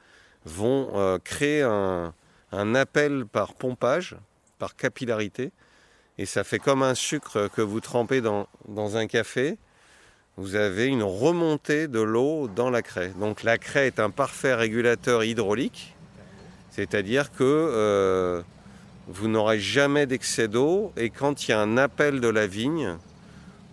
[0.47, 2.15] vont euh, créer un,
[2.51, 4.17] appel par pompage,
[4.59, 5.53] par capillarité,
[6.17, 8.49] et ça fait comme un sucre que vous trempez dans,
[8.97, 9.59] un café.
[10.39, 13.13] Vous avez une remontée de l'eau dans la craie.
[13.21, 15.95] Donc la craie est un parfait régulateur hydraulique,
[16.71, 18.41] c'est-à-dire que euh,
[19.09, 22.97] vous n'aurez jamais d'excès d'eau et quand il y a un appel de la vigne,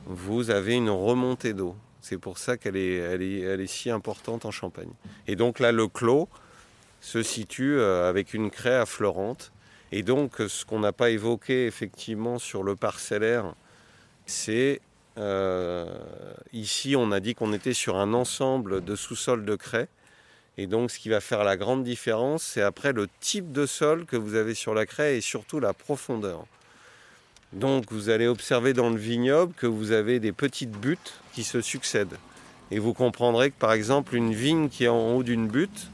[0.08, 1.76] vous avez une remontée d'eau.
[2.02, 4.92] C'est pour ça qu'elle est, elle est, si importante en Champagne.
[5.28, 6.30] Et donc là, le clos
[7.02, 9.52] se situe euh, avec une craie affleurante
[9.92, 13.54] et donc, ce qu'on n'a pas évoqué effectivement sur le parcellaire,
[14.26, 14.82] c'est
[15.18, 15.86] euh,
[16.52, 19.88] ici, on a dit qu'on était sur un ensemble de sous-sols de craie.
[20.58, 24.06] Et donc, ce qui va faire la grande différence, c'est après le type de sol
[24.06, 26.46] que vous avez sur la craie et surtout la profondeur.
[27.54, 31.62] Donc, vous allez observer dans le vignoble que vous avez des petites buttes qui se
[31.62, 32.18] succèdent.
[32.72, 35.90] Et vous comprendrez que, par exemple, une vigne qui est en haut d'une butte,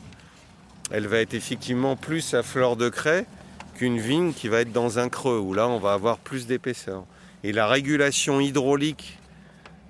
[0.91, 3.25] elle va être effectivement plus à fleur de craie
[3.75, 7.05] qu'une vigne qui va être dans un creux, où là on va avoir plus d'épaisseur.
[7.43, 9.17] Et la régulation hydraulique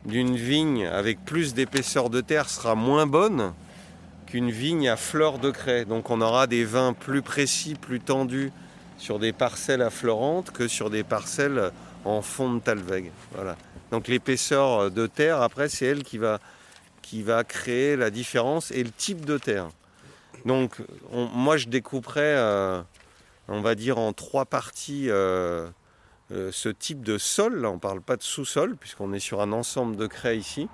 [0.06, 3.54] d'une vigne avec plus d'épaisseur de terre sera moins bonne
[4.28, 5.86] qu'une vigne à fleur de craie.
[5.86, 8.52] Donc on aura des vins plus précis, plus tendus
[9.04, 11.72] sur des parcelles affleurantes que sur des parcelles
[12.06, 13.12] en fond de talweg.
[13.34, 13.58] Voilà.
[13.92, 16.40] Donc l'épaisseur de terre, après, c'est elle qui va,
[17.02, 19.68] qui créer la différence et le type de terre.
[20.46, 20.78] Donc
[21.12, 22.82] moi je découperais euh,
[23.50, 25.68] on va dire en trois parties euh,
[26.32, 27.66] euh, ce type de sol.
[27.66, 30.70] On ne parle pas de sous-sol, puisqu'on est sur un ensemble de craie ici.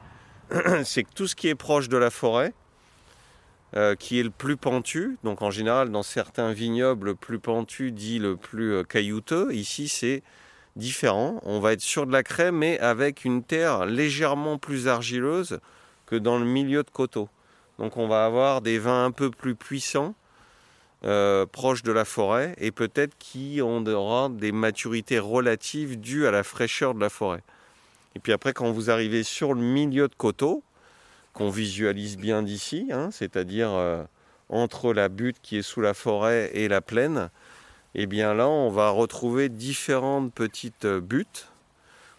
[0.83, 2.53] C'est que tout ce qui est proche de la forêt,
[3.75, 7.91] euh, qui est le plus pentu, donc en général dans certains vignobles, le plus pentu
[7.91, 9.53] dit le plus caillouteux.
[9.53, 10.23] Ici, c'est
[10.75, 11.39] différent.
[11.43, 15.60] On va être sur de la craie, mais avec une terre légèrement plus argileuse
[16.08, 17.29] que dans le milieu de coteaux.
[17.77, 20.15] Donc on va avoir des vins un peu plus puissants
[21.05, 26.43] euh, proche de la forêt et peut-être qui aura des maturités relatives dues à la
[26.43, 27.41] fraîcheur de la forêt.
[28.15, 30.62] Et puis après, quand vous arrivez sur le milieu de coteau,
[31.39, 34.04] qu'on visualise bien d'ici, hein, c'est-à-dire euh,
[34.49, 37.30] entre la butte qui est sous la forêt et la plaine,
[37.95, 41.47] et eh bien là, on va retrouver différentes petites buttes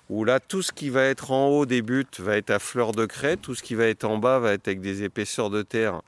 [0.09, 2.93] où là, tout ce qui va être en haut des buttes va être à fleur
[2.93, 5.61] de craie, tout ce qui va être en bas va être avec des épaisseurs de
[5.61, 6.01] terre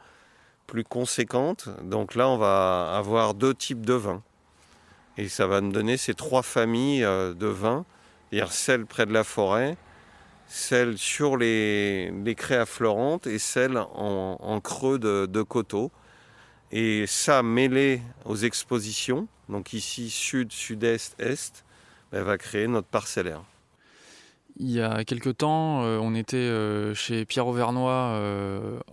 [0.66, 1.68] plus conséquente.
[1.82, 4.22] Donc là, on va avoir deux types de vins.
[5.18, 7.84] Et ça va nous donner ces trois familles euh, de vins,
[8.30, 9.76] c'est-à-dire celle près de la forêt,
[10.52, 15.90] celle sur les, les craies affleurantes et celle en, creux de, coteaux.
[16.70, 21.64] Et ça, mêlé aux expositions, donc ici sud, sud-est, est,
[22.12, 23.42] ben, va créer notre parcellaire.
[24.58, 28.18] Il y a quelques temps, euh, on était euh, chez Pierre Auvernois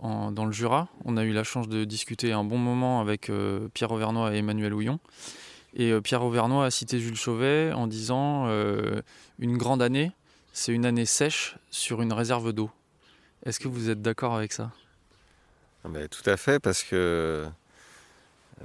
[0.02, 0.88] dans le Jura.
[1.04, 3.30] On a eu la chance de discuter un bon moment avec
[3.74, 4.98] Pierre Auvernois et Emmanuel Houillon.
[5.74, 9.02] Et euh, Pierre Auvernois a cité Jules Chauvet en disant euh,
[9.38, 10.12] Une grande année,
[10.52, 12.70] c'est une année sèche sur une réserve d'eau.
[13.44, 14.70] Est-ce que vous êtes d'accord avec ça?
[15.84, 17.48] Ah ben, Tout à fait, parce que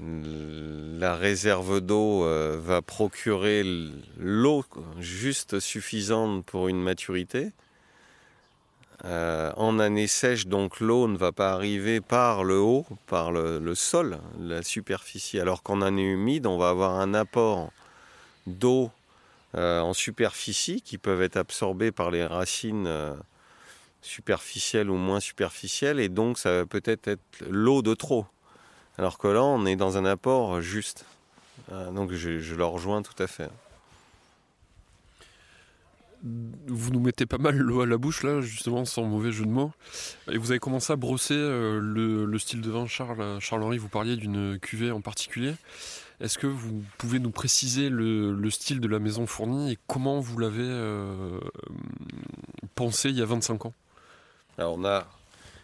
[0.02, 3.64] la réserve d'eau euh, va procurer
[4.20, 4.66] l'eau
[5.00, 7.54] juste suffisante pour une maturité.
[9.04, 13.76] Euh, en année sèche, donc l'eau ne va pas arriver par le haut, par le,
[13.76, 17.72] sol, la superficie, alors qu'en année humide, on va avoir un apport
[18.48, 18.90] d'eau
[19.56, 23.14] euh, en superficie qui peuvent être absorbées par les racines euh,
[24.02, 28.26] superficielles ou moins superficielles, et donc ça va peut-être être, l'eau de trop.
[28.98, 31.06] Alors que là, on est dans un apport juste.
[31.70, 33.50] donc je, le rejoins tout à fait
[36.68, 39.50] vous nous mettez pas mal l'eau à la bouche là, justement, sans mauvais jeu de
[39.50, 39.72] mots.
[40.32, 43.40] Et vous avez commencé à brosser euh, le, style de vin Charles.
[43.40, 45.54] Charles-Henri, vous parliez d'une cuvée en particulier.
[46.22, 50.38] Est-ce que vous pouvez nous préciser le, style de la maison fournie et comment vous
[50.38, 51.40] l'avez euh,
[52.76, 53.74] pensé il y a 25 ans?
[54.58, 55.06] Alors on a,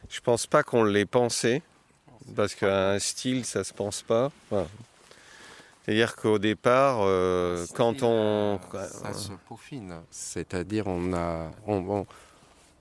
[0.09, 1.61] je pense pas qu'on l'ait pensé
[2.35, 4.31] parce qu'un style ça se pense pas.
[5.83, 8.59] C'est-à-dire qu'au départ, euh, quand on...
[8.71, 9.95] Ça se peaufine.
[10.11, 11.51] C'est-à-dire on a...
[11.65, 12.05] On,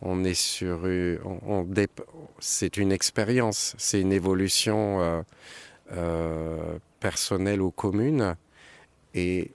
[0.03, 0.81] on, est sur...
[1.25, 1.67] On,
[2.39, 5.23] c'est une expérience, c'est une évolution euh, euh,
[7.01, 8.37] personnelle ou commune.
[9.15, 9.51] Et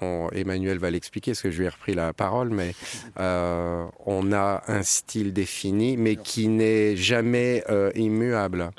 [0.00, 2.74] Emmanuel va l'expliquer, parce que je lui ai repris la parole, mais
[3.16, 8.70] on a un style défini, mais qui n'est jamais immuable.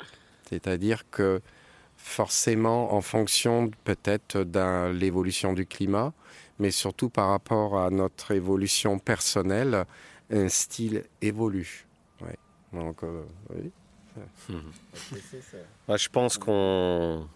[0.48, 1.40] C'est-à-dire que
[1.96, 6.12] forcément en fonction peut-être de l'évolution du climat,
[6.58, 9.84] mais surtout par rapport à notre évolution personnelle,
[10.30, 11.86] un style évolue.
[12.72, 13.70] Donc, euh, oui.
[15.88, 17.28] Je pense qu'on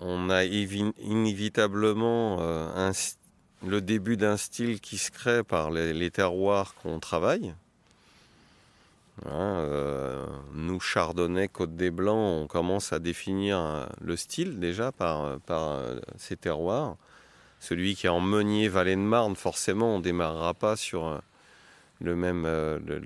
[0.00, 2.92] on a inévitablement euh,
[3.66, 7.54] le début d'un style qui se crée par les terroirs qu'on travaille.
[9.26, 14.90] Hein, euh, nous, Chardonnay, Côte des Blancs, on commence à définir euh, le style déjà
[14.90, 15.38] par,
[16.18, 16.96] ces terroirs.
[17.60, 21.22] Celui qui est en Meunier, Vallée de Marne, forcément, on ne démarrera pas sur
[22.00, 22.46] même,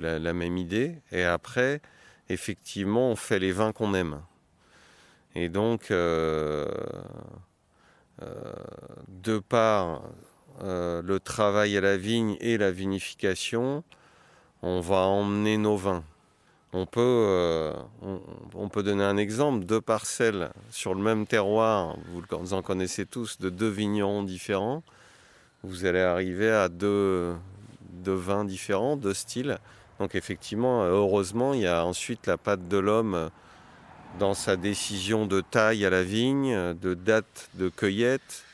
[0.00, 0.96] la, même idée.
[1.12, 1.80] Et après,
[2.28, 4.20] effectivement, on fait les vins qu'on aime.
[5.34, 6.66] Et donc, de
[9.38, 10.02] par
[10.60, 13.84] le travail à la vigne et la vinification,
[14.62, 16.02] on va emmener nos vins.
[16.74, 17.72] On peut, euh,
[18.54, 21.96] on, peut donner un exemple, deux parcelles sur le même terroir,
[22.30, 24.82] vous en connaissez tous, de deux vignerons différents,
[25.62, 27.34] vous allez arriver à deux,
[27.90, 29.58] deux vins différents, deux styles.
[29.98, 33.30] Donc effectivement, heureusement, il y a ensuite la patte de l'homme
[34.18, 38.44] dans sa décision de taille à la vigne, de date de cueillette,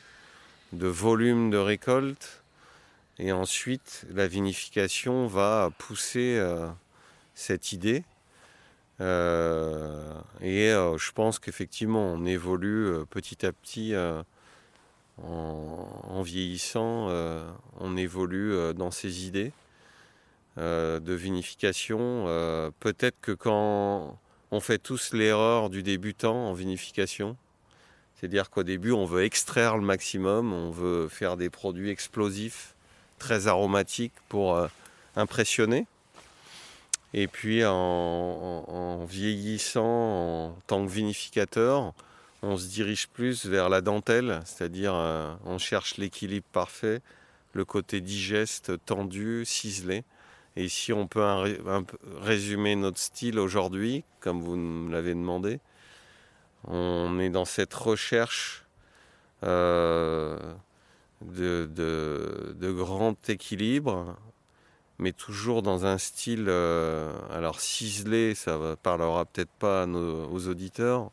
[0.73, 2.43] de volume de récolte,
[3.17, 6.67] et ensuite, la vinification va pousser euh,
[7.33, 8.03] cette idée.
[9.01, 13.93] Euh, et euh, je pense qu'effectivement, on évolue petit à petit
[15.23, 17.09] en, vieillissant,
[17.79, 19.53] on évolue dans ces idées
[20.57, 22.25] de vinification.
[22.79, 24.17] Peut-être que quand
[24.51, 27.35] on fait tous l'erreur du débutant en vinification,
[28.15, 32.73] c'est-à-dire qu'au début, on veut extraire le maximum, on veut faire des produits explosifs
[33.19, 34.67] très aromatique pour euh,
[35.15, 35.87] impressionner.
[37.13, 41.93] Et puis en, vieillissant en tant que vinificateur,
[42.41, 47.01] on se dirige plus vers la dentelle, c'est-à-dire euh, on cherche l'équilibre parfait,
[47.53, 50.03] le côté digeste, tendu, ciselé.
[50.57, 51.23] Et si on peut
[52.21, 55.59] résumer notre style aujourd'hui, comme vous me l'avez demandé,
[56.63, 58.65] on est dans cette recherche
[59.43, 60.37] euh,
[61.21, 64.15] de, de, grand équilibre,
[64.97, 71.11] mais toujours dans un style, euh, alors ciselé, ça ne parlera peut-être pas aux auditeurs.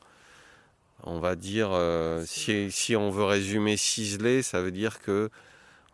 [1.05, 5.31] On va dire, euh, si, si, on veut résumer ciselé, ça veut dire que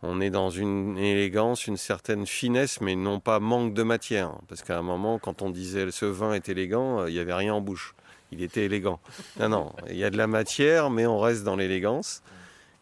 [0.01, 4.33] on est dans une élégance, une certaine finesse, mais non pas manque de matière.
[4.47, 7.53] Parce qu'à un moment, quand on disait ce vin est élégant, il n'y avait rien
[7.53, 7.95] en bouche.
[8.31, 8.99] Il était élégant.
[9.39, 12.21] Non, non, il y a de la matière, mais on reste dans l'élégance.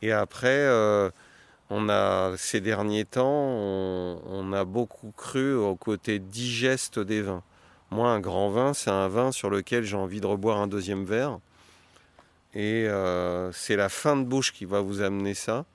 [0.02, 0.68] Et après,
[1.70, 7.44] on a, ces derniers temps, on, a beaucoup cru au côté digeste des vins.
[7.92, 11.04] Moi, un grand vin, c'est un vin sur lequel j'ai envie de reboire un deuxième
[11.04, 11.40] verre.
[12.54, 15.66] Et euh, c'est la fin de bouche qui va vous amener ça.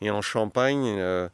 [0.00, 1.28] Et en Champagne, euh,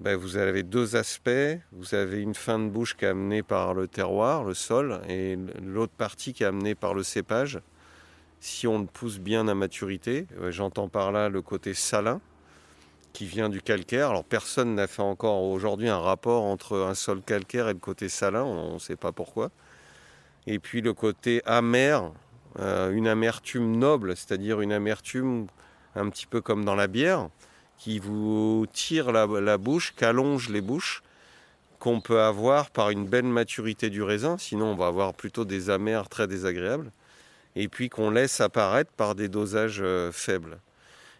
[0.00, 1.30] ben, vous avez deux aspects.
[1.72, 5.38] Vous avez une fin de bouche qui est amenée par le terroir, le sol, et
[5.62, 7.60] l'autre partie qui est amenée par le cépage.
[8.40, 12.20] Si on pousse bien à maturité, j'entends par là le côté salin,
[13.12, 14.10] qui vient du calcaire.
[14.10, 18.08] Alors personne n'a fait encore aujourd'hui un rapport entre un sol calcaire et le côté
[18.08, 19.50] salin, on ne sait pas pourquoi.
[20.46, 22.12] Et puis le côté amer,
[22.58, 25.46] euh, une amertume noble, c'est-à-dire une amertume
[25.94, 27.28] un petit peu comme dans la bière,
[27.80, 31.02] qui vous tire la, bouche, qu'allonge les bouches,
[31.78, 35.70] qu'on peut avoir par une belle maturité du raisin, sinon on va avoir plutôt des
[35.70, 36.92] amers très désagréables,
[37.56, 40.58] et puis qu'on laisse apparaître par des dosages euh, faibles.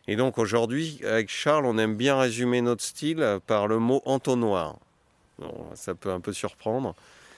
[0.07, 4.77] Et donc aujourd'hui, avec Charles, on aime bien résumer notre style par le mot entonnoir.
[5.75, 6.95] ça peut un peu surprendre.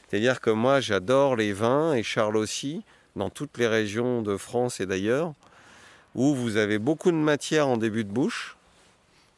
[0.09, 2.83] C'est-à-dire que moi, j'adore les vins, et Charles aussi,
[3.14, 5.33] dans toutes les régions de France et d'ailleurs,
[6.16, 8.57] où vous avez beaucoup de matière en début de bouche.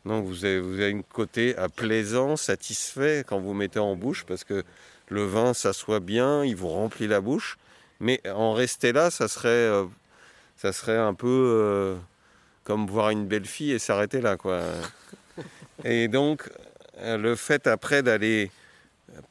[0.05, 4.45] Donc vous avez, vous avez un côté plaisant, satisfait quand vous mettez en bouche, parce
[4.45, 4.63] que
[5.09, 7.59] le vin s'assoit bien, il vous remplit la bouche.
[8.01, 9.85] Mais en rester là, ça serait, euh,
[10.57, 11.29] ça serait un peu...
[11.29, 11.97] Euh,
[12.65, 14.63] comme voir une belle fille et s'arrêter là, quoi.
[15.85, 16.51] Et donc,
[16.99, 18.51] euh, le fait après d'aller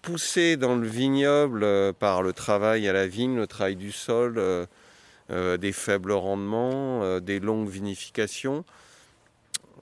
[0.01, 4.35] pousser dans le vignoble euh, par le travail à la vigne, le travail du sol,
[4.37, 8.65] euh, des faibles rendements, des longues vinifications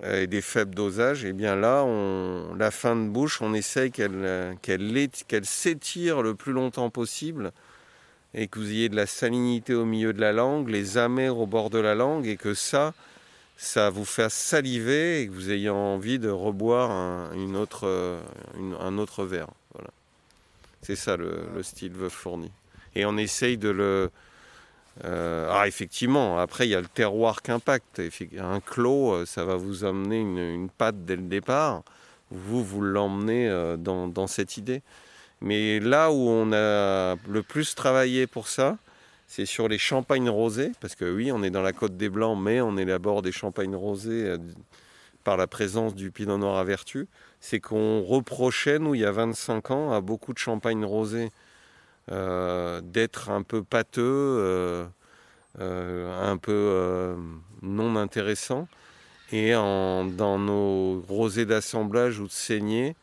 [0.03, 3.91] et des faibles dosages, et eh bien là, on, la fin de bouche, on essaye
[3.91, 7.51] qu'elle qu'elle s'étire le plus longtemps possible
[8.33, 11.45] et que vous ayez de la salinité au milieu de la langue, les amers au
[11.45, 12.93] bord de la langue, et que ça,
[13.57, 18.21] ça vous fait saliver et que vous ayez envie de reboire un, autre,
[18.79, 19.49] un autre verre.
[19.73, 19.89] Voilà.
[20.81, 22.51] C'est ça le, style veuf fourni.
[22.95, 24.11] Et on essaye de le.
[25.03, 28.01] Euh, ah, effectivement, après, il y a le terroir qu'impact.
[28.37, 31.83] Un clos, euh, ça va vous amener une, une patte dès le départ.
[32.29, 34.81] Vous, vous l'emmenez euh, dans, dans cette idée.
[35.41, 38.77] Mais là où on a le plus travaillé pour ça,
[39.31, 42.37] c'est sur les champagnes rosés, parce que oui, on est dans la côte des Blancs,
[42.37, 44.37] mais on élabore des champagnes rosés euh,
[45.23, 47.07] par la présence du pinot noir à vertu.
[47.39, 51.40] C'est qu'on reprochait, nous, il y a 25 ans, à beaucoup de champagnes rosés euh,
[52.11, 54.03] d'être un peu pâteux,
[55.59, 57.15] euh, un peu
[57.61, 58.67] non intéressants.
[59.31, 62.95] Et dans nos rosés d'assemblage ou de saignée,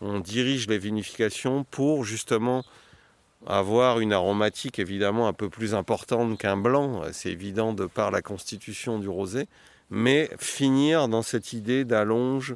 [0.00, 2.64] on dirige les vinifications pour justement
[3.46, 8.22] avoir une aromatique évidemment un peu plus importante qu'un blanc, c'est évident de par la
[8.22, 9.46] constitution du rosé,
[9.90, 12.54] mais finir dans cette idée d'allonge,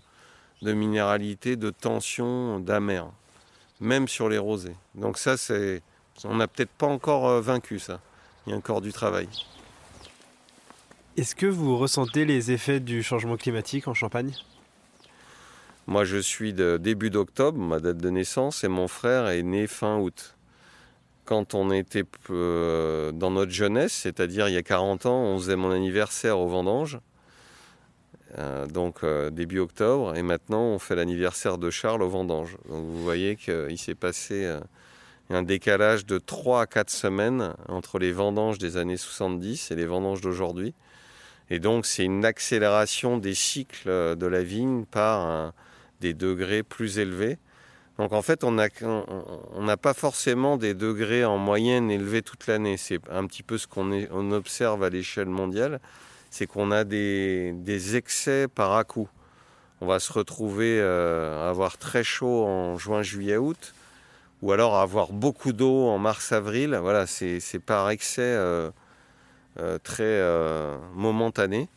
[0.61, 3.11] de minéralité, de tension, d'amer,
[3.81, 4.77] même sur les rosés.
[4.95, 5.83] Donc ça, c'est,
[6.25, 8.01] on n'a peut-être pas encore euh, vaincu ça.
[8.47, 9.29] Il y a encore du travail.
[11.17, 14.33] Est-ce que vous ressentez les effets du changement climatique en Champagne?
[15.87, 19.67] Moi, je suis de début d'octobre, ma date de naissance, et mon frère est né
[19.67, 20.37] fin août
[21.25, 25.55] quand on était euh, dans notre jeunesse, c'est-à-dire il y a 40 ans, on faisait
[25.55, 26.99] mon anniversaire au vendange,
[28.39, 32.57] euh, donc début octobre, et maintenant on fait l'anniversaire de Charles au vendange.
[32.69, 34.59] Donc vous voyez qu'il s'est passé
[35.31, 39.87] un décalage de 3 à 4 semaines entre les vendanges des années 70 et les
[39.87, 40.75] vendanges d'aujourd'hui.
[41.51, 45.53] Et donc c'est une accélération des cycles de la vigne par
[46.01, 47.39] des degrés plus élevés.
[47.99, 52.77] Donc en fait, on n'a pas forcément des degrés en moyenne élevés toute l'année.
[52.77, 55.81] C'est un petit peu ce qu'on observe à l'échelle mondiale,
[56.31, 59.09] c'est qu'on a des, excès par à coup.
[59.81, 63.75] On va se retrouver euh, à avoir très chaud en juin, juillet, août,
[64.43, 66.79] ou alors avoir beaucoup d'eau en mars, avril.
[66.81, 68.71] Voilà, c'est par excès euh,
[69.61, 70.21] euh, très
[70.95, 71.69] momentané.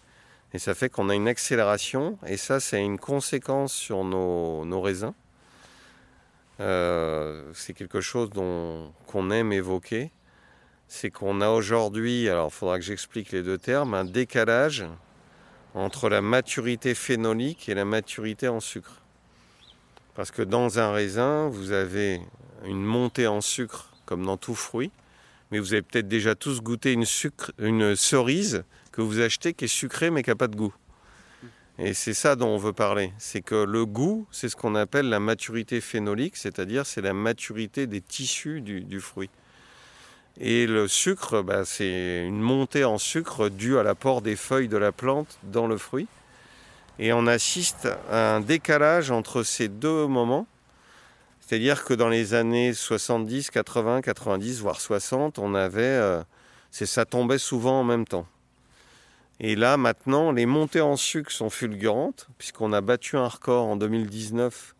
[0.53, 5.13] Et ça fait qu'on a une accélération, et ça, c'est une conséquence sur nos raisins
[6.61, 10.11] euh, c'est quelque chose qu'on aime évoquer.
[10.87, 14.85] C'est qu'on a aujourd'hui, alors il faudra que j'explique les deux termes, un décalage
[15.73, 19.01] entre la maturité phénolique et la maturité en sucre.
[20.13, 22.21] Parce que dans un raisin, vous avez
[22.65, 24.91] une montée en sucre comme dans tout fruit,
[25.51, 29.65] mais vous avez peut-être déjà tous goûté une, sucre, une cerise que vous achetez qui
[29.65, 30.73] est sucrée mais qui n'a pas de goût.
[31.77, 33.11] Et c'est ça dont on veut parler.
[33.17, 37.85] C'est que le goût, c'est ce qu'on appelle la maturité phénolique, c'est-à-dire c'est la maturité
[37.85, 39.29] des tissus du, du fruit.
[40.39, 44.77] Et le sucre, bah, c'est une montée en sucre due à l'apport des feuilles de
[44.77, 46.07] la plante dans le fruit.
[46.99, 50.47] Et on assiste à un décalage entre ces deux moments.
[51.45, 56.23] C'est-à-dire que dans les années 70, 80, 90, voire 60, on avait, euh,
[56.71, 58.25] ça tombait souvent en même temps.
[59.39, 63.75] Et là, maintenant, les montées en sucre sont fulgurantes, puisqu'on a battu un record en
[63.75, 64.73] 2019.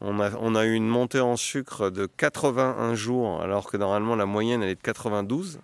[0.00, 0.20] On
[0.54, 4.68] a, eu une montée en sucre de 81 jours, alors que normalement la moyenne elle
[4.68, 5.58] est de 92.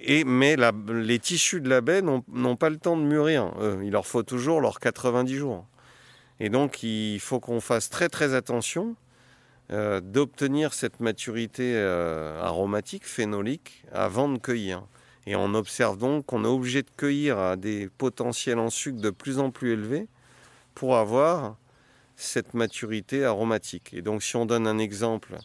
[0.00, 0.56] Et, mais
[0.88, 3.52] les tissus de la baie n'ont pas le temps de mûrir.
[3.60, 3.80] eux.
[3.82, 5.66] il leur faut toujours leurs 90 jours.
[6.40, 8.94] Et donc il faut qu'on fasse très très attention
[9.70, 14.82] euh, d'obtenir cette maturité euh, aromatique, phénolique, avant de cueillir.
[15.26, 19.10] Et on observe donc qu'on est obligé de cueillir à des potentiels en sucre de
[19.10, 20.06] plus en plus élevés
[20.74, 21.56] pour avoir
[22.16, 23.92] cette maturité aromatique.
[23.92, 25.36] Et donc si on donne un exemple,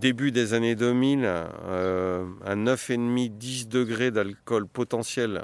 [0.00, 5.42] début des années 2000, euh, à 9,5-10 degrés d'alcool potentiel,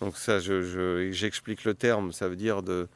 [0.00, 2.88] donc ça je- je- j'explique le terme, ça veut dire de,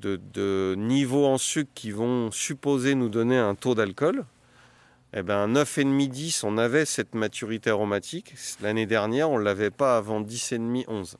[0.00, 4.24] de, niveaux en sucre qui vont supposer nous donner un taux d'alcool.
[5.14, 8.34] Eh ben, 9,5-10, on avait cette maturité aromatique.
[8.62, 11.16] L'année dernière, on ne l'avait pas avant 10,5-11.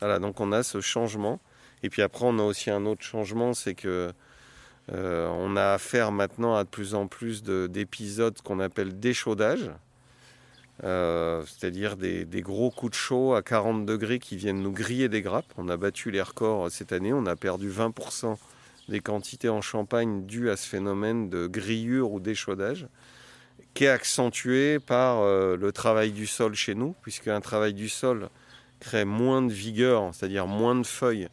[0.00, 1.40] Voilà, donc on a ce changement.
[1.82, 4.10] Et puis après, on a aussi un autre changement, c'est que
[4.92, 9.70] euh, on a affaire maintenant à de plus en plus de- d'épisodes qu'on appelle d'échaudage.
[10.82, 15.22] Euh, c'est-à-dire des, gros coups de chaud à 40 degrés qui viennent nous griller des
[15.22, 15.52] grappes.
[15.56, 18.36] On a battu les records cette année, on a perdu 20%
[18.88, 22.88] des quantités en Champagne dues à ce phénomène de grillure ou d'échaudage,
[23.72, 27.88] qui est accentué par euh, le travail du sol chez nous, puisque un travail du
[27.88, 28.28] sol
[28.80, 31.28] crée moins de vigueur, c'est-à-dire moins de feuilles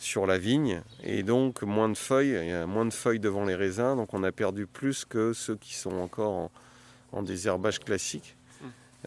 [0.00, 4.14] sur la vigne, et donc moins de feuilles, moins de feuilles devant les raisins, donc
[4.14, 6.50] on a perdu plus que ceux qui sont encore en,
[7.12, 8.36] en désherbage classique.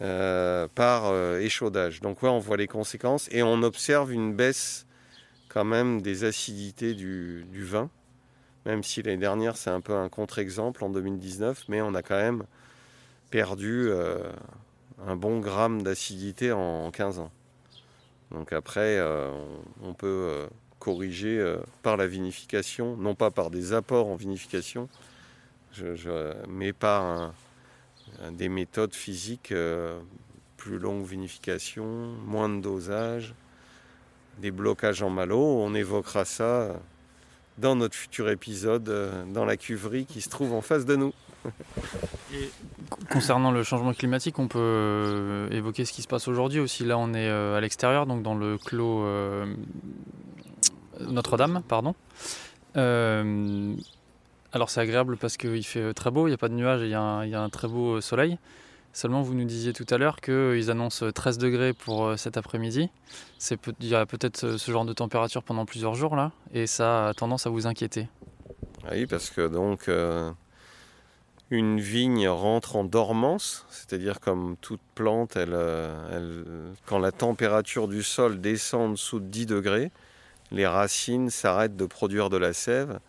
[0.00, 2.00] Euh, par euh, échaudage.
[2.00, 4.86] Donc ouais, on voit les conséquences et on observe une baisse
[5.50, 7.90] quand même des acidités du, vin,
[8.64, 12.16] même si l'année dernière c'est un peu un contre-exemple en 2019, mais on a quand
[12.16, 12.44] même
[13.30, 14.32] perdu euh,
[15.06, 17.30] un bon gramme d'acidité en 15 ans.
[18.30, 18.98] Donc après,
[19.82, 24.88] on, peut corriger par la vinification, non pas par des apports en vinification,
[26.48, 27.34] mais par un-
[28.30, 30.00] des méthodes physiques, euh,
[30.56, 31.84] plus longue vinification,
[32.26, 33.34] moins de dosage,
[34.38, 35.38] des blocages en malo.
[35.38, 36.76] On évoquera ça
[37.58, 41.12] dans notre futur épisode, euh, dans la cuverie qui se trouve en face de nous.
[43.10, 46.84] Concernant le changement climatique, on peut euh, évoquer ce qui se passe aujourd'hui aussi.
[46.84, 49.52] Là, on est euh, à l'extérieur, donc dans le clos euh,
[51.00, 51.94] Notre-Dame, pardon.
[52.76, 53.74] Euh,
[54.52, 56.86] alors c'est agréable parce qu'il fait très beau, il n'y a pas de nuages et
[56.86, 57.00] il y, a
[57.42, 58.38] un- très beau soleil.
[58.94, 62.90] Seulement, vous nous disiez tout à l'heure qu'ils annoncent 13 degrés pour euh, cet après-midi.
[63.80, 67.08] Il y a peut-être euh, ce genre de température pendant plusieurs jours là, et ça
[67.08, 68.08] a tendance à vous inquiéter.
[68.84, 70.30] Ah Oui, parce que donc euh,
[71.48, 78.02] une vigne rentre en dormance, c'est-à-dire comme toute plante, elle, euh, quand la température du
[78.02, 79.90] sol descend en dessous de 10 degrés,
[80.50, 83.00] les racines s'arrêtent de produire de la sève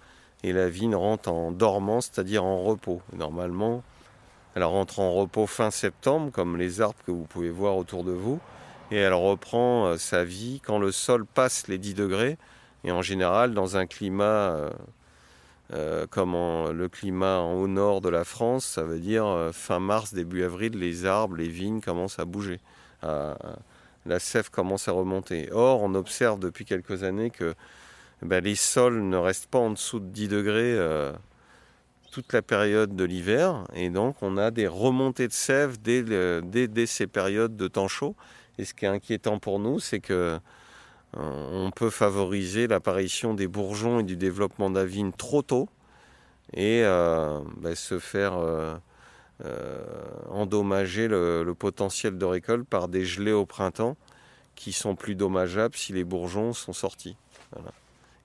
[0.43, 3.01] et la vigne rentre en dormance, c'est-à-dire en repos.
[3.13, 3.83] Normalement,
[4.55, 8.11] elle rentre en repos fin septembre, comme les arbres que vous pouvez voir autour de
[8.11, 8.39] vous,
[8.91, 12.37] et elle reprend euh, sa vie quand le sol passe les 10 degrés,
[12.83, 14.23] et en général dans un climat...
[14.23, 14.69] euh,
[15.73, 20.13] euh, comme le climat en haut nord de la France, ça veut dire fin mars,
[20.13, 22.59] début avril, les arbres, les vignes commencent à bouger.
[23.01, 25.49] La sève commence à remonter.
[25.51, 27.55] Or, on observe depuis quelques années que
[28.23, 31.11] ben, les sols ne restent pas en dessous de 10 degrés euh,
[32.11, 33.65] toute la période de l'hiver.
[33.73, 38.15] Et donc, on a des remontées de sève dès, ces périodes de temps chaud.
[38.57, 40.39] Et ce qui est inquiétant pour nous, c'est que
[41.17, 45.69] euh, on peut favoriser l'apparition des bourgeons et du développement vigne trop tôt
[46.53, 48.37] et euh, ben, se faire
[50.29, 53.97] endommager le, potentiel de récolte par des gelées au printemps
[54.55, 57.17] qui sont plus dommageables si les bourgeons sont sortis.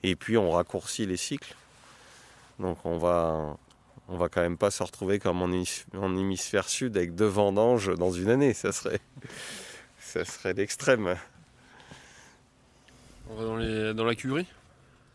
[0.02, 1.54] Et puis on raccourcit les cycles.
[2.58, 3.56] Donc on va,
[4.08, 7.26] on va quand même pas se retrouver comme en, hémis- en hémisphère sud avec deux
[7.26, 8.54] vendanges dans une année.
[8.54, 9.00] Ça serait,
[10.00, 11.16] ça serait l'extrême.
[13.30, 14.46] On va dans, les, dans la cuverie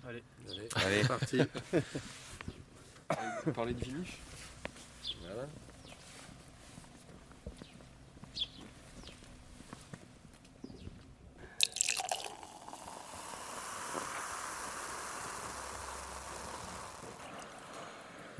[0.07, 0.23] Allez,
[1.01, 1.39] c'est parti.
[3.55, 4.17] Parler de vinif
[5.21, 5.47] Voilà.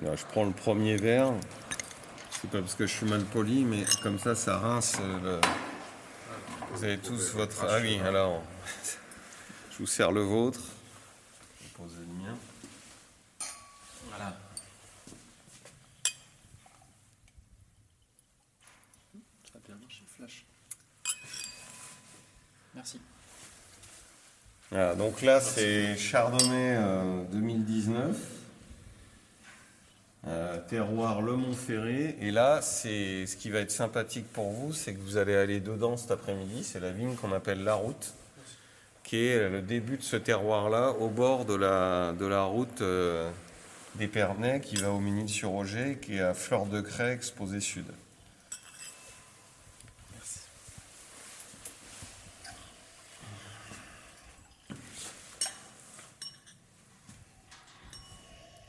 [0.04, 1.32] Là, je prends le premier verre.
[2.32, 4.98] C'est pas parce que je suis mal poli, mais comme ça, ça rince.
[5.00, 5.42] euh, le-
[6.74, 7.66] Vous avez tous votre.
[7.70, 8.44] Ah oui, alors.
[9.72, 10.60] Je vous sers le vôtre.
[11.60, 12.36] Je vais poser le mien.
[14.10, 14.38] Voilà.
[19.52, 20.46] Ça a bien marché, flash.
[22.76, 23.00] Merci.
[24.72, 28.18] Voilà, donc là, c'est Chardonnay euh, 2019.
[30.28, 32.16] Euh, terroir Le Montferré.
[32.22, 35.60] Et là, c'est ce qui va être sympathique pour vous, c'est que vous allez aller
[35.60, 36.64] dedans cet après-midi.
[36.64, 38.14] C'est la vigne qu'on appelle La Route,
[39.04, 43.30] qui est le début de ce terroir-là, au bord de la, route euh,
[43.96, 47.86] des Pernets, qui va au Ménil-sur-Roger, qui est à Fleur de Craie, exposé sud.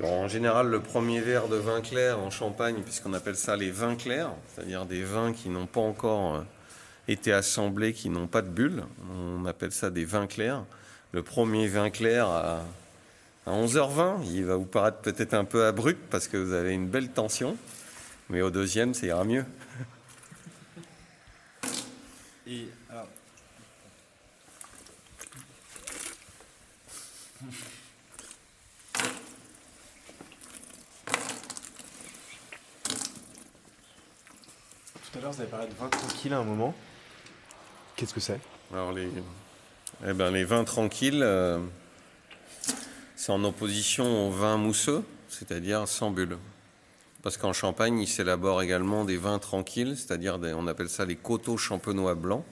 [0.04, 3.96] En général, le premier verre de vin clair en Champagne, puisqu'on appelle ça les vins
[3.96, 6.42] clairs, c'est-à-dire des vins qui n'ont pas encore euh,
[7.08, 8.84] été assemblés, qui n'ont pas de bulles,
[9.14, 10.64] on appelle ça des vins clairs.
[11.12, 12.64] Le premier vin clair à,
[13.46, 16.88] à 11h20, il va vous paraître peut-être un peu abrupt parce que vous avez une
[16.88, 17.56] belle tension,
[18.28, 19.44] mais au deuxième, ça ira mieux
[22.90, 23.08] alors,
[35.14, 36.74] tout à l'heure, vous avez parlé de vin tranquille à un moment.
[37.94, 38.40] Qu'est-ce que c'est?
[38.72, 39.08] Alors les,
[40.04, 41.60] eh ben, les vins tranquilles, euh,
[43.14, 46.36] c'est en opposition aux vins mousseux, c'est-à-dire sans bulles.
[47.22, 51.58] Parce qu'en Champagne, il s'élabore également des vins tranquilles, c'est-à-dire on appelle ça les coteaux
[51.58, 52.44] champenois blancs,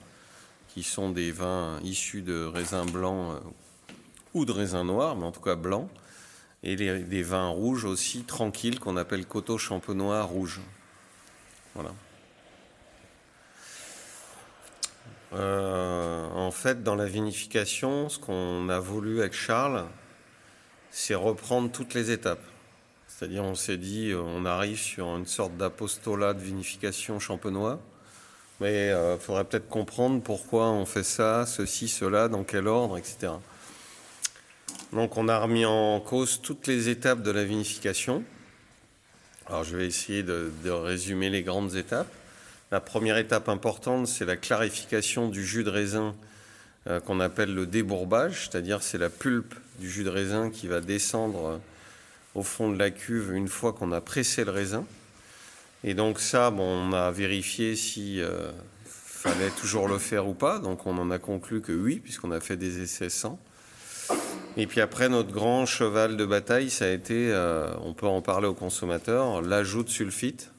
[0.69, 3.93] qui sont des vins issus de raisins blancs euh,
[4.33, 5.89] ou de raisins noirs, mais en tout cas blancs,
[6.63, 10.61] et des vins rouges aussi tranquilles qu'on appelle coteaux champenois rouges.
[11.75, 11.91] Voilà.
[15.35, 19.85] Euh, en fait, dans la vinification, ce qu'on a voulu avec Charles,
[20.91, 22.43] c'est reprendre toutes les étapes.
[23.07, 27.79] C'est-à-dire, on s'est dit, euh, on arrive sur une sorte d'apostolat de vinification champenois,
[28.59, 33.33] mais il faudrait peut-être comprendre pourquoi on fait ça, ceci, cela, dans quel ordre, etc.
[34.93, 38.23] Donc, on a remis en cause toutes les étapes de la vinification.
[39.47, 42.07] Alors, je vais essayer de résumer les grandes étapes.
[42.73, 46.15] La première étape importante, c'est la clarification du jus de raisin
[46.87, 50.81] euh, qu'on appelle le débourbage, c'est-à-dire c'est la pulpe du jus de raisin qui va
[50.81, 51.57] descendre euh,
[52.33, 54.85] au fond de la cuve une fois qu'on a pressé le raisin.
[55.83, 58.51] Et donc ça, on a vérifié si euh,
[58.87, 60.57] fallait toujours le faire ou pas.
[60.57, 63.37] Donc on en a conclu que oui, puisqu'on a fait des essais sans.
[64.57, 67.31] Et puis après, notre grand cheval de bataille, ça a été,
[67.83, 70.52] on peut en parler aux consommateurs, l'ajout de sulfite.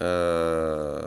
[0.00, 1.02] Euh,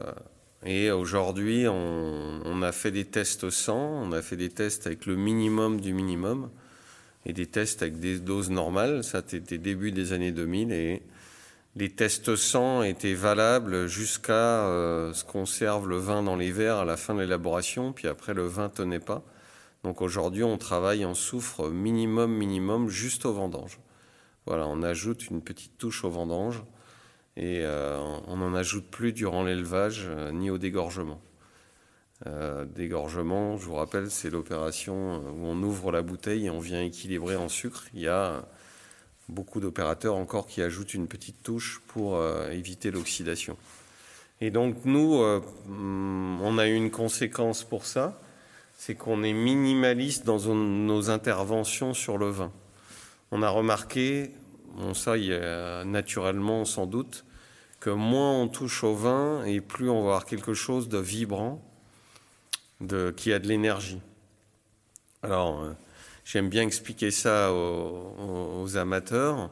[0.65, 5.15] et aujourd'hui, on, a fait des tests sans, on a fait des tests avec le
[5.15, 6.49] minimum du minimum
[7.25, 9.03] et des tests avec des doses normales.
[9.03, 11.03] Ça, c'était début des années 2000 et
[11.75, 16.77] les tests sans étaient valables jusqu'à euh, ce qu'on serve le vin dans les verres
[16.77, 19.23] à la fin de l'élaboration, puis après le vin tenait pas.
[19.83, 23.79] Donc aujourd'hui, on travaille en soufre minimum, minimum, juste au vendange.
[24.47, 26.63] Voilà, on ajoute une petite touche au vendange
[27.37, 31.19] et euh, on n'en ajoute plus durant l'élevage euh, ni au dégorgement.
[32.27, 36.81] Euh, dégorgement, je vous rappelle, c'est l'opération où on ouvre la bouteille et on vient
[36.81, 37.85] équilibrer en sucre.
[37.93, 38.45] Il y a
[39.27, 43.57] beaucoup d'opérateurs encore qui ajoutent une petite touche pour éviter l'oxydation.
[44.39, 48.21] Et donc nous, hum, on a eu une conséquence pour ça,
[48.77, 52.51] c'est qu'on est minimaliste dans nos interventions sur le vin.
[53.31, 54.31] On a remarqué,
[55.15, 57.25] il y a naturellement sans doute,
[57.79, 61.63] que moins on touche au vin et plus on va avoir quelque chose de vibrant,
[62.81, 64.01] de, qui a de l'énergie.
[65.23, 65.73] Alors, euh,
[66.23, 69.49] j'aime bien expliquer ça aux amateurs,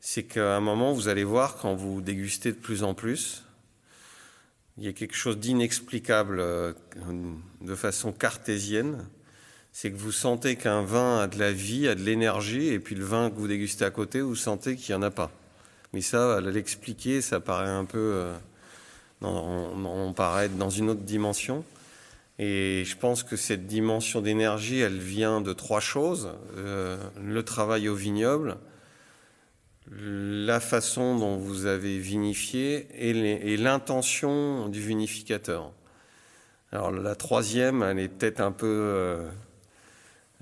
[0.00, 3.44] c'est qu'à un moment, vous allez voir, quand vous dégustez de plus en plus,
[4.78, 6.72] il y a quelque chose d'inexplicable euh,
[7.60, 9.06] de façon cartésienne,
[9.72, 12.94] c'est que vous sentez qu'un vin a de la vie, a de l'énergie, et puis
[12.94, 15.30] le vin que vous dégustez à côté, vous sentez qu'il n'y en a pas.
[15.92, 17.98] Mais ça, l'expliquer, ça paraît un peu...
[17.98, 18.34] euh,
[19.22, 21.64] on, paraît être dans une autre dimension.
[22.38, 26.30] Et je pense que cette dimension d'énergie, elle vient de trois choses.
[26.56, 28.56] Euh, le travail au vignoble,
[29.90, 35.72] la façon dont vous avez vinifié et l'intention du vinificateur.
[36.72, 39.28] Alors la troisième, elle est peut-être un peu, euh,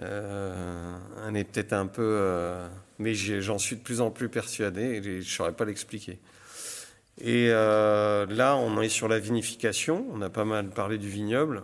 [0.03, 0.97] euh,
[1.29, 2.67] elle est peut-être un peu euh,
[2.99, 6.19] mais j'en suis de plus en plus persuadé et je ne saurais pas l'expliquer.
[7.21, 10.07] Et euh, là, on est sur la vinification.
[10.13, 11.63] On a pas mal parlé du vignoble.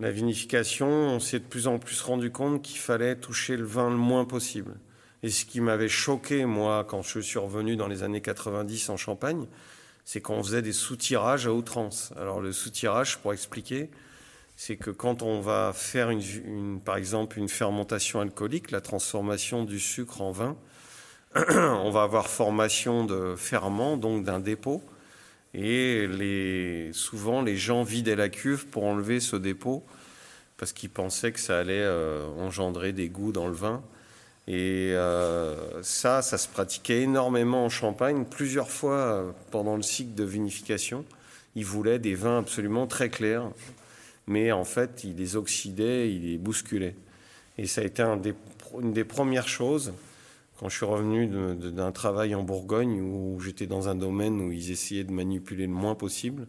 [0.00, 3.90] La vinification, on s'est de plus en plus rendu compte qu'il fallait toucher le vin
[3.90, 4.76] le moins possible.
[5.22, 8.96] Et ce qui m'avait choqué, moi, quand je suis revenu dans les années 90 en
[8.96, 9.46] Champagne,
[10.04, 12.12] c'est qu'on faisait des soutirages à outrance.
[12.16, 13.90] Alors le soutirage, pour expliquer,
[14.60, 19.78] c'est que quand on va faire, une, par exemple, une fermentation alcoolique, la transformation du
[19.78, 20.56] sucre en vin,
[21.36, 24.82] on va avoir formation de ferment, donc d'un dépôt.
[25.54, 29.84] Et souvent, les gens vidaient la cuve pour enlever ce dépôt
[30.56, 33.80] parce qu'ils pensaient que ça allait euh, engendrer des goûts dans le vin.
[34.48, 40.14] Et euh, ça, ça se pratiquait énormément en Champagne, plusieurs fois euh, pendant le cycle
[40.14, 41.04] de vinification.
[41.54, 43.52] Ils voulaient des vins absolument très clairs,
[44.28, 46.94] mais en fait, ils les oxydaient, ils les bousculaient.
[47.56, 49.92] Et ça a été une des premières choses
[50.58, 54.70] quand je suis revenu d'un travail en Bourgogne où j'étais dans un domaine où ils
[54.72, 56.48] essayaient de manipuler le moins possible.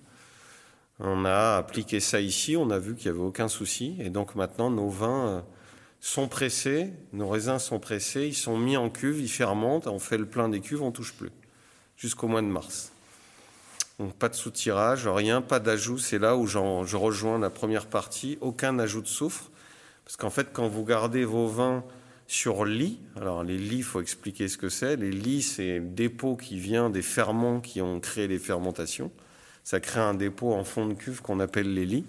[0.99, 3.95] On a appliqué ça ici, on a vu qu'il n'y avait aucun souci.
[3.99, 5.41] Et donc maintenant, nos vins euh,
[6.01, 10.17] sont pressés, nos raisins sont pressés, ils sont mis en cuve, ils fermentent, on fait
[10.17, 11.31] le plein des cuves, on touche plus.
[11.95, 12.91] Jusqu'au mois de mars.
[13.99, 15.97] Donc pas de soutirage, rien, pas d'ajout.
[15.97, 18.37] C'est là où je rejoins la première partie.
[18.41, 19.51] Aucun ajout de soufre.
[20.05, 21.83] Parce qu'en fait, quand vous gardez vos vins
[22.29, 22.99] sur lit.
[23.19, 24.95] Alors les lits, il faut expliquer ce que c'est.
[24.95, 29.11] Les lits, c'est un dépôt qui vient des ferments qui ont créé les fermentations.
[29.63, 32.05] Ça crée un dépôt en fond de cuve qu'on appelle les lits.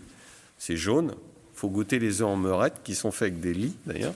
[0.59, 1.15] C'est jaune.
[1.55, 4.15] Il faut goûter les œufs en meurette qui sont faits avec des lits d'ailleurs.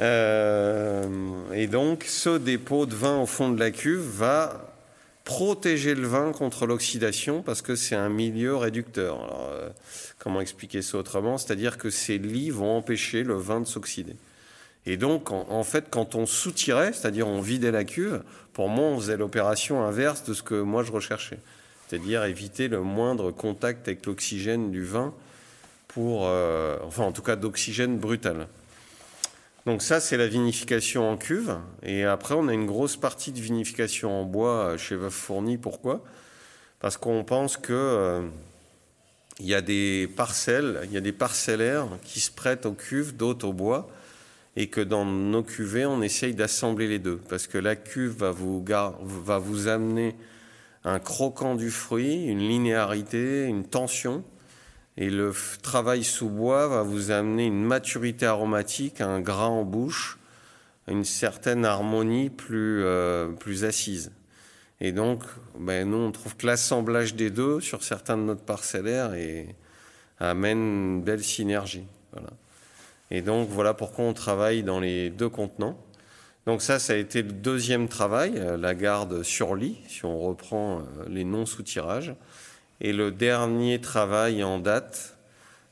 [0.00, 4.75] Euh, et donc ce dépôt de vin au fond de la cuve va
[5.26, 9.50] protéger le vin contre l'oxydation parce que c'est un milieu réducteur.
[9.50, 9.68] Euh,
[10.18, 11.36] comment expliquer ça autrement?
[11.36, 14.14] C'est-à-dire que ces lits vont empêcher le vin de s'oxyder.
[14.86, 18.22] Et donc, en, fait, quand on soutirait, c'est-à-dire on vidait la cuve,
[18.52, 21.40] pour moi, on faisait l'opération inverse de ce que moi je recherchais.
[21.88, 25.12] C'est-à-dire éviter le moindre contact avec l'oxygène du vin
[25.88, 28.46] pour, euh, enfin, en tout cas, d'oxygène brutal.
[29.66, 31.58] Donc ça, c'est la vinification en cuve.
[31.82, 35.58] Et après, on a une grosse partie de vinification en bois chez Veuve Fourni.
[35.58, 36.04] Pourquoi?
[36.78, 38.28] Parce qu'on pense que euh,
[39.40, 43.48] y a des parcelles, il y a des parcellaires qui se prêtent aux cuves, d'autres
[43.48, 43.90] au bois
[44.56, 49.38] et que dans nos cuvées, on essaye d'assembler les deux, parce que la cuve va
[49.38, 50.16] vous amener
[50.84, 54.24] un croquant du fruit, une linéarité, une tension,
[54.96, 60.18] et le travail sous bois va vous amener une maturité aromatique, un gras en bouche,
[60.88, 64.12] une certaine harmonie plus, euh, plus assise.
[64.80, 65.22] Et donc,
[65.58, 69.54] ben, nous, on trouve que l'assemblage des deux sur certains de notre parcellaires et
[70.18, 71.84] amène une belle synergie.
[73.10, 75.78] Et donc voilà pourquoi on travaille dans les deux contenants.
[76.46, 80.18] Donc ça, ça a été le deuxième travail, euh, la garde sur lit, si on
[80.20, 82.14] reprend euh, les non-soutirages.
[82.80, 85.16] Et le dernier travail en date,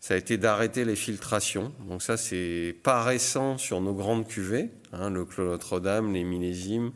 [0.00, 1.72] ça a été d'arrêter les filtrations.
[1.88, 6.92] Donc ça, c'est pas récent sur nos grandes cuvées, hein, le Clos Notre-Dame, les millésimes,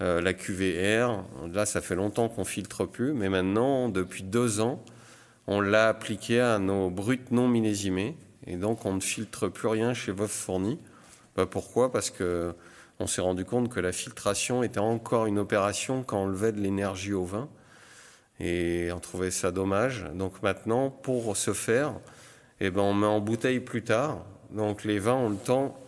[0.00, 1.24] euh, la cuvée R.
[1.52, 4.82] Là, ça fait longtemps qu'on filtre plus, mais maintenant, depuis deux ans,
[5.46, 8.16] on l'a appliqué à nos brutes non millésimées.
[8.46, 10.78] Et donc, on ne filtre plus rien chez Veuve Fourni.
[11.36, 11.92] Bah, pourquoi?
[11.92, 12.54] Parce que
[13.00, 16.60] on s'est rendu compte que la filtration était encore une opération quand on levait de
[16.60, 17.48] l'énergie au vin.
[18.40, 20.04] Et on trouvait ça dommage.
[20.14, 21.92] Donc maintenant, pour ce faire,
[22.60, 24.24] eh ben, on met en bouteille plus tard.
[24.50, 25.78] Donc les vins ont le temps,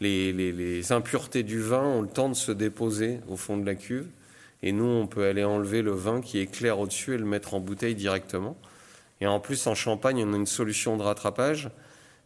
[0.00, 4.08] les, impuretés du vin ont le temps de se déposer au fond de la cuve.
[4.62, 7.54] Et nous, on peut aller enlever le vin qui est clair au-dessus et le mettre
[7.54, 8.56] en bouteille directement.
[9.20, 11.70] Et en plus, en Champagne, on a une solution de rattrapage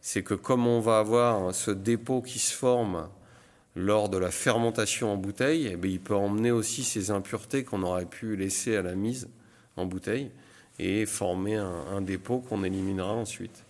[0.07, 3.09] c'est que comme on va avoir ce dépôt qui se forme
[3.75, 8.07] lors de la fermentation en bouteille, eh il peut emmener aussi ces impuretés qu'on aurait
[8.07, 9.29] pu laisser à la mise
[9.77, 10.31] en bouteille
[10.79, 13.65] et former un, dépôt qu'on éliminera ensuite.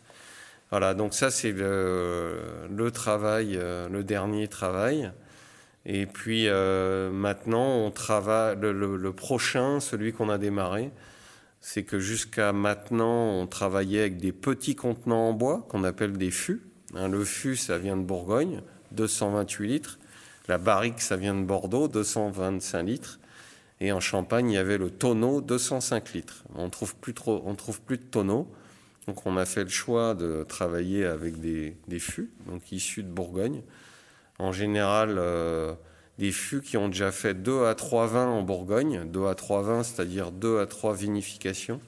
[0.70, 5.12] Voilà, donc ça c'est le, travail, euh, le dernier travail.
[5.84, 10.90] Et puis euh, maintenant, on travaille le prochain, celui qu'on a démarré,
[11.68, 16.30] c'est que jusqu'à maintenant, on travaillait avec des petits contenants en bois qu'on appelle des
[16.30, 16.62] fûts.
[16.94, 19.98] Hein, le fût, ça vient de Bourgogne, 228 litres.
[20.46, 23.18] La barrique, ça vient de Bordeaux, 225 litres.
[23.81, 26.45] Et en Champagne, il y avait le tonneau, 205 litres.
[26.55, 28.51] On trouve plus trouve plus de tonneaux.
[29.07, 33.62] Donc, on a fait le choix de travailler avec des, fûts, donc issus de Bourgogne.
[34.39, 35.74] En général, euh,
[36.18, 39.62] des fûts qui ont déjà fait 2 à 3 vins en Bourgogne, 2 à 3
[39.62, 41.81] vins, c'est-à-dire 2 à 3 vinifications.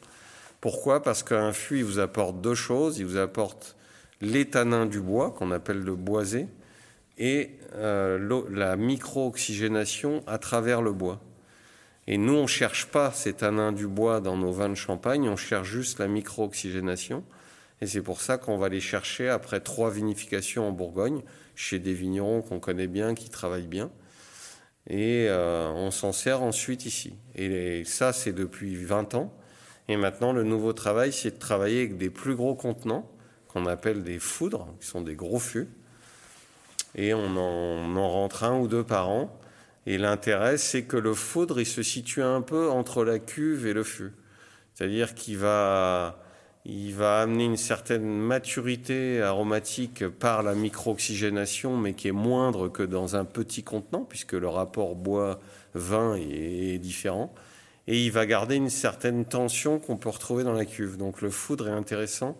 [0.61, 1.03] Pourquoi?
[1.03, 2.99] Parce qu'un fût, il vous apporte deux choses.
[2.99, 3.76] Il vous apporte
[4.20, 6.49] l'étanin du bois, qu'on appelle le boisé,
[7.18, 11.20] et euh, la micro-oxygénation à travers le bois.
[12.11, 15.28] Et nous, on ne cherche pas ces tanins du bois dans nos vins de champagne,
[15.28, 17.22] on cherche juste la micro-oxygénation.
[17.82, 21.20] Et c'est pour ça qu'on va les chercher après trois vinifications en Bourgogne,
[21.54, 23.90] chez des vignerons qu'on connaît bien, qui travaillent bien.
[24.88, 27.12] Et euh, on s'en sert ensuite ici.
[27.34, 29.34] Et ça, c'est depuis 20 ans.
[29.88, 33.06] Et maintenant, le nouveau travail, c'est de travailler avec des plus gros contenants,
[33.48, 35.68] qu'on appelle des foudres, qui sont des gros fûts.
[36.94, 39.38] Et on en rentre un ou deux par an.
[39.91, 43.72] Et l'intérêt, c'est que le foudre, il se situe un peu entre la cuve et
[43.72, 44.12] le fût.
[44.74, 46.20] C'est-à-dire qu'il va,
[46.66, 53.16] va amener une certaine maturité aromatique par la micro-oxygénation, mais qui est moindre que dans
[53.16, 57.34] un petit contenant, puisque le rapport bois-vin est différent
[57.86, 60.99] et il va garder une certaine tension qu'on peut retrouver dans la cuve.
[60.99, 62.36] Donc le foudre est intéressant.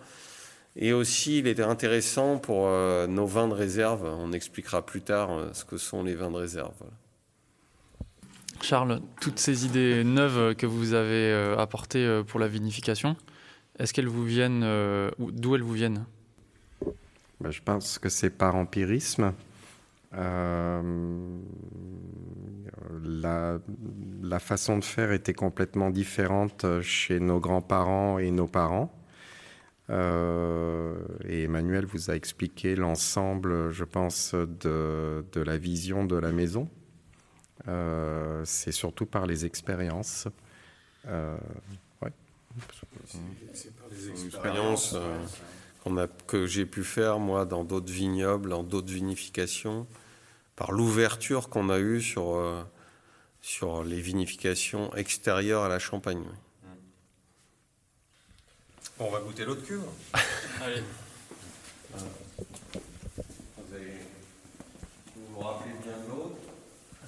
[0.77, 4.05] Et aussi, il est intéressant pour euh, nos vins de réserve.
[4.05, 6.75] On expliquera plus tard euh, ce que sont les vins de réserve.
[8.63, 13.17] Charles, toutes ces idées neuves que vous avez euh, apportées pour la vinification,
[13.79, 14.67] est-ce qu'elles vous viennent,
[15.19, 16.05] d'où elles vous viennent?
[17.41, 19.33] Ben, Je pense que c'est par empirisme.
[20.15, 20.83] Euh,
[23.05, 28.93] la, façon de faire était complètement différente chez nos grands-parents et nos parents.
[29.91, 30.97] Euh,
[31.27, 36.69] et Emmanuel vous a expliqué l'ensemble, je pense, de, la vision de la maison.
[37.67, 40.29] Euh, c'est surtout par les expériences.
[41.07, 41.37] Euh,
[42.03, 42.13] ouais.
[43.53, 44.95] C'est par les expériences
[45.97, 49.87] a, que j'ai pu faire, moi, dans d'autres vignobles, dans d'autres vinifications,
[50.57, 52.63] par l'ouverture qu'on a eue sur, euh,
[53.41, 56.25] sur les vinifications extérieures à la Champagne.
[58.99, 59.85] On va goûter l'autre cuve.
[60.63, 60.83] Allez.
[61.95, 62.05] Vous,
[65.35, 66.37] vous rappelez bien de l'autre.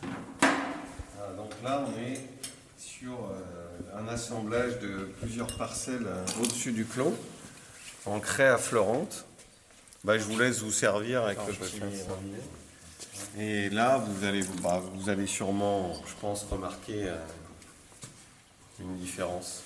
[0.03, 2.21] Ah, donc là, on est
[2.79, 7.15] sur euh, un assemblage de plusieurs parcelles euh, au-dessus du clos
[8.07, 9.27] en craie affleurante.
[10.05, 11.81] Bah, je vous laisse vous servir avec le petit
[13.39, 17.17] Et là, vous allez, bah, vous allez sûrement, je pense, remarquer euh,
[18.81, 19.63] une différence.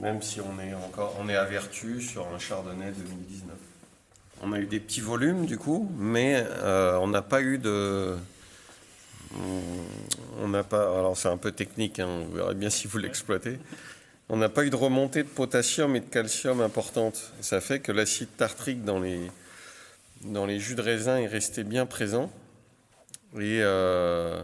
[0.00, 3.54] Même si on est encore, on est à Vertu sur un Chardonnay 2019.
[4.42, 8.16] On a eu des petits volumes du coup, mais euh, on n'a pas eu de,
[10.42, 10.98] on n'a pas.
[10.98, 13.58] Alors c'est un peu technique, hein, on verra bien si vous l'exploitez
[14.32, 17.32] on n'a pas eu de remontée de potassium et de calcium importante.
[17.42, 19.30] ça fait que l'acide tartrique dans les,
[20.24, 22.32] dans les jus de raisin est resté bien présent.
[23.34, 24.42] Et, euh,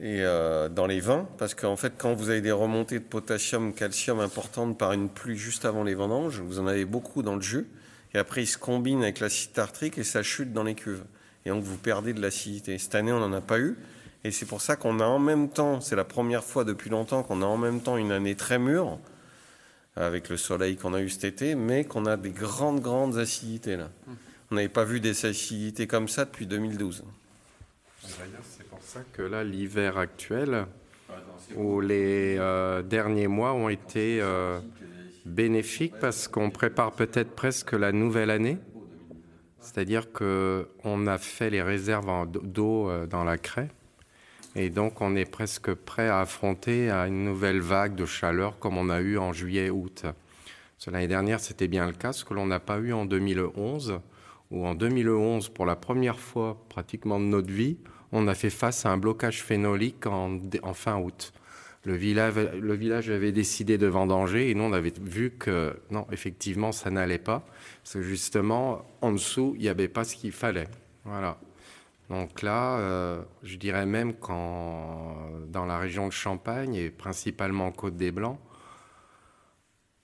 [0.00, 3.74] et euh, dans les vins, parce qu'en fait, quand vous avez des remontées de potassium,
[3.74, 7.42] calcium importantes par une pluie juste avant les vendanges, vous en avez beaucoup dans le
[7.42, 7.66] jus.
[8.14, 11.04] Et après, il se combine avec l'acide tartrique et ça chute dans les cuves.
[11.44, 12.78] Et donc, vous perdez de l'acidité.
[12.78, 13.76] Cette année, on n'en a pas eu.
[14.24, 17.22] Et c'est pour ça qu'on a en même temps, c'est la première fois depuis longtemps
[17.22, 18.98] qu'on a en même temps une année très mûre,
[19.96, 23.76] avec le soleil qu'on a eu cet été, mais qu'on a des grandes, grandes acidités
[23.76, 23.90] là.
[24.50, 27.02] On n'avait pas vu des acidités comme ça depuis 2012.
[28.04, 30.66] C'est pour ça que là, l'hiver actuel,
[31.56, 34.60] ou les euh, derniers mois ont été euh,
[35.24, 38.58] bénéfiques parce qu'on prépare peut-être presque la nouvelle année.
[39.62, 43.70] C'est-à-dire qu'on a fait les réserves d'eau euh, dans la craie.
[44.54, 48.90] Et donc, on est presque prêt à affronter une nouvelle vague de chaleur comme on
[48.90, 50.04] a eu en juillet-août.
[50.90, 54.00] L'année dernière, c'était bien le cas, ce que l'on n'a pas eu en 2011,
[54.50, 57.78] où en 2011, pour la première fois pratiquement de notre vie,
[58.10, 60.40] on a fait face à un blocage phénolique en,
[60.74, 61.32] fin août.
[61.84, 66.90] Le village, avait décidé de vendanger et nous, on avait vu que non, effectivement, ça
[66.90, 67.44] n'allait pas.
[67.82, 70.68] Parce que justement, en dessous, il n'y avait pas ce qu'il fallait.
[71.04, 71.38] Voilà.
[72.08, 75.16] Donc là, euh, je dirais même qu'en
[75.48, 78.38] dans la région de Champagne et principalement Côte des Blancs,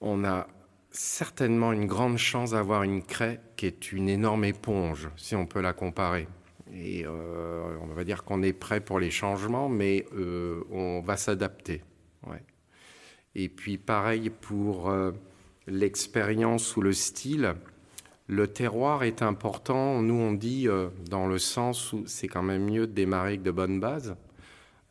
[0.00, 0.46] on a
[0.90, 5.60] certainement une grande chance d'avoir une craie qui est une énorme éponge, si on peut
[5.60, 6.26] la comparer.
[6.74, 11.16] Et euh, on va dire qu'on est prêt pour les changements, mais euh, on va
[11.16, 11.82] s'adapter.
[13.34, 14.90] Et puis pareil pour
[15.68, 17.54] l'expérience ou le style.
[18.26, 22.66] Le terroir est important, nous on dit, euh, dans le sens où c'est quand même
[22.66, 24.16] mieux de démarrer avec de bonnes bases,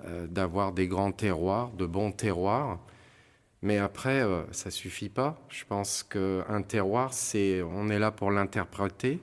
[0.05, 2.79] euh, d'avoir des grands terroirs, de bons terroirs.
[3.61, 5.39] Mais après, euh, ça suffit pas.
[5.49, 9.19] Je pense qu'un terroir, c'est, on est là pour l'interpréter,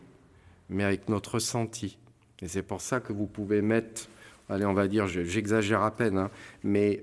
[0.69, 1.99] mais avec notre ressenti.
[2.45, 4.09] Et c'est pour ça que vous pouvez mettre,
[4.49, 6.31] allez, on va dire, j'exagère à peine, hein,
[6.63, 7.03] mais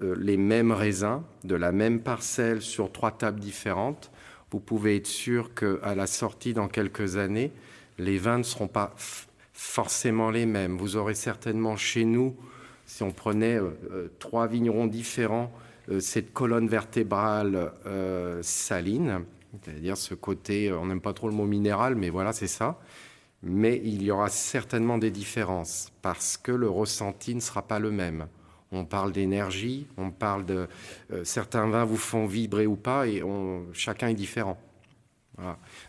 [0.00, 4.10] les mêmes raisins de la même parcelle sur trois tables différentes
[4.50, 7.52] vous pouvez être sûr qu'à la sortie dans quelques années,
[7.98, 8.94] les vins ne seront pas
[9.52, 10.76] forcément les mêmes.
[10.76, 12.34] Vous aurez certainement chez nous,
[12.84, 13.58] si on prenait
[14.18, 15.52] trois vignerons différents,
[16.00, 17.72] cette colonne vertébrale
[18.42, 19.24] saline,
[19.64, 22.80] c'est-à-dire ce côté, on n'aime pas trop le mot minéral, mais voilà, c'est ça
[23.42, 27.90] mais il y aura certainement des différences parce que le ressenti ne sera pas le
[27.90, 28.26] même.
[28.72, 30.68] On parle d'énergie, on parle de
[31.12, 33.22] euh, certains vins vous font vibrer ou pas et
[33.72, 34.58] chacun est différent.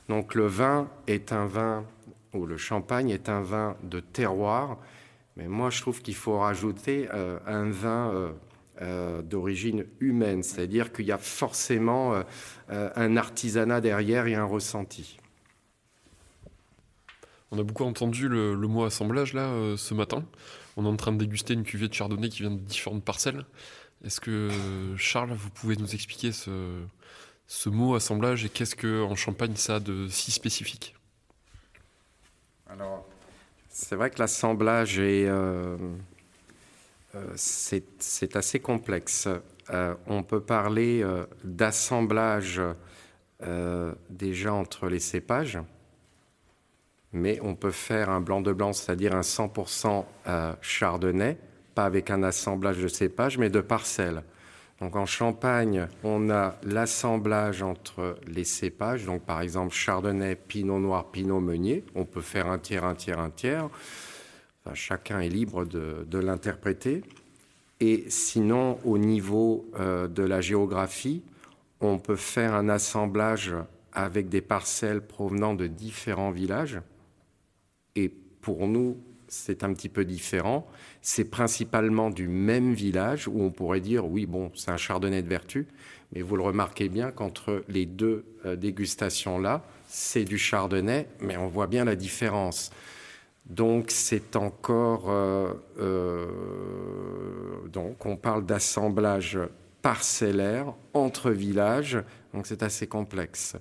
[0.08, 1.84] Donc le vin est un vin
[2.34, 4.78] ou le champagne est un vin de terroir,
[5.36, 8.34] mais moi je trouve qu'il faut rajouter euh, un vin
[8.82, 12.16] euh, d'origine humaine, c'est-à-dire qu'il y a forcément
[12.70, 15.21] un artisanat derrière et un ressenti.
[17.54, 20.24] On a beaucoup entendu le, mot assemblage là euh, ce matin.
[20.78, 23.45] On est en train de déguster une cuvée de chardonnay qui vient de différentes parcelles.
[24.06, 24.49] Est-ce que
[24.97, 29.80] Charles, vous pouvez nous expliquer ce, mot assemblage et qu'est-ce que en Champagne ça a
[29.82, 30.95] de si spécifique?
[32.68, 33.06] Alors,
[33.68, 35.78] c'est vrai que l'assemblage est euh,
[37.16, 39.28] euh, c'est assez complexe.
[40.08, 41.06] on peut parler
[41.43, 42.62] d'assemblage
[44.10, 45.60] déjà entre les cépages
[47.14, 51.38] mais on peut faire un blanc de blanc, c'est-à-dire un 100% euh, chardonnay,
[51.76, 54.24] pas avec un assemblage de cépages, mais de parcelles.
[54.80, 61.12] Donc en Champagne, on a l'assemblage entre les cépages, donc par exemple chardonnay, pinot noir,
[61.12, 61.84] pinot meunier.
[61.93, 63.70] On peut faire un tiers, un tiers, un tiers.
[64.74, 67.03] chacun est libre de, l'interpréter.
[67.80, 71.24] Et sinon, au niveau euh, de la géographie,
[71.80, 73.53] on peut faire un assemblage
[73.93, 76.80] avec des parcelles provenant de différents villages.
[78.42, 78.98] Pour nous,
[79.32, 80.68] c'est un petit peu différent.
[81.02, 85.30] C'est principalement du même village où on pourrait dire, oui, bon, c'est un chardonnay de
[85.30, 85.68] vertu,
[86.14, 91.48] mais vous le remarquez bien qu'entre les deux euh, dégustations-là, c'est du chardonnay, mais on
[91.48, 92.72] voit bien la différence.
[93.46, 95.06] Donc c'est encore...
[95.10, 96.28] Euh, euh,
[97.72, 99.39] donc on parle d'assemblage
[99.82, 101.98] parcellaire entre villages,
[102.34, 103.56] donc c'est assez complexe.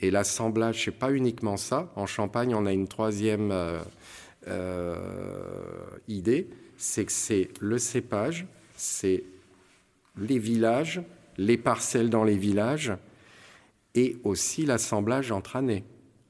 [0.00, 1.90] Et l'assemblage, n'est pas uniquement ça.
[1.96, 3.52] En Champagne, on a une troisième
[6.08, 9.24] idée, c'est que c'est le cépage, c'est
[10.16, 11.02] les villages,
[11.36, 12.92] les parcelles dans les villages,
[13.94, 15.84] et aussi l'assemblage entre années.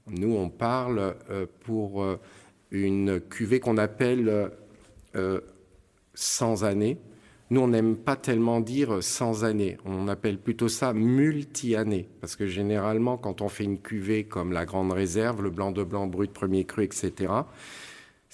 [0.06, 2.04] Nous, on parle euh, pour
[2.70, 4.50] une cuvée qu'on appelle
[6.14, 6.98] sans années,
[7.50, 9.76] nous, on n'aime pas tellement dire sans année.
[9.84, 12.08] On appelle plutôt ça multi-année.
[12.20, 15.84] Parce que généralement, quand on fait une cuvée comme la Grande Réserve, le blanc de
[15.84, 17.32] blanc brut, premier cru, etc.,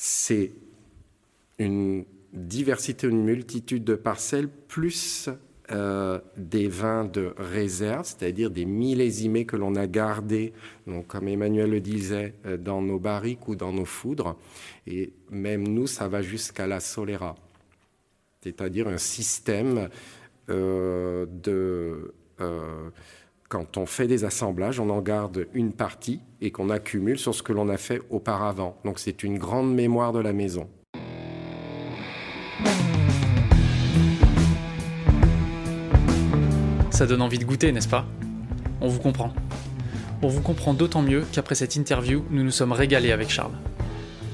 [0.03, 0.53] c'est
[1.59, 5.29] une diversité, une multitude de parcelles, plus
[5.73, 10.55] euh, des vins de réserve, c'est-à-dire des millésimés que l'on a gardés,
[10.87, 14.39] donc comme Emmanuel le disait, euh, dans nos barriques ou dans nos foudres.
[14.87, 17.37] Et même nous, ça va jusqu'à la Solera
[18.43, 19.91] c'est-à-dire un système
[20.49, 22.15] euh, de...
[23.51, 27.43] quand on fait des assemblages, on en garde une partie et qu'on accumule sur ce
[27.43, 28.77] que l'on a fait auparavant.
[28.85, 30.69] Donc c'est une grande mémoire de la maison.
[36.91, 38.07] Ça donne envie de goûter, n'est-ce pas?
[38.81, 39.33] On vous comprend.
[40.23, 43.55] On vous comprend d'autant mieux qu'après cette interview, nous nous sommes régalés avec Charles.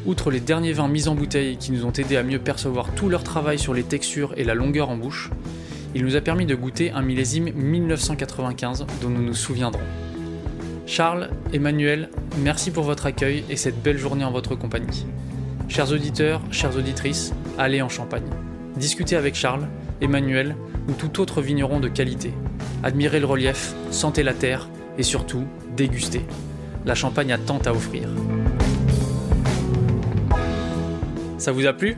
[0.05, 3.09] Outre les derniers vins mis en bouteille qui nous ont aidé à mieux percevoir tout
[3.09, 5.31] leur travail sur les textures et la longueur en bouche,
[5.97, 9.81] il nous a permis de goûter un millésime 1995 dont nous nous souviendrons.
[10.85, 12.11] Charles, Emmanuel,
[12.43, 15.07] merci pour votre accueil et cette belle journée en votre compagnie.
[15.69, 18.29] Chers auditeurs, chères auditrices, allez en Champagne.
[18.77, 19.69] Discutez avec Charles,
[20.03, 20.55] Emmanuel
[20.87, 22.35] ou tout autre vigneron de qualité.
[22.83, 24.69] Admirez le relief, sentez la terre
[24.99, 25.47] et surtout,
[25.79, 26.27] dégustez.
[26.85, 28.07] La Champagne a tant à offrir.
[31.39, 31.97] Ça vous a plu?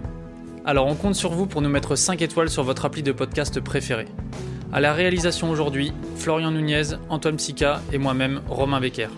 [0.69, 3.59] Alors on compte sur vous pour nous mettre 5 étoiles sur votre appli de podcast
[3.59, 4.05] préféré.
[4.71, 9.09] À la réalisation aujourd'hui, Florian Nunez, Antoine Psica et moi-même, Romain Becker.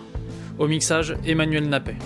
[0.59, 1.97] Au mixage, Emmanuel Nappet.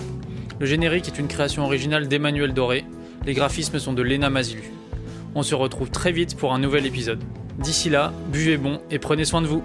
[0.60, 2.86] Le générique est une création originale d'Emmanuel Doré.
[3.28, 4.64] Les graphismes sont de Lena Mazilu.
[5.36, 7.24] On se retrouve très vite pour un nouvel épisode.
[7.60, 9.64] D'ici là, buvez bon et prenez soin de vous.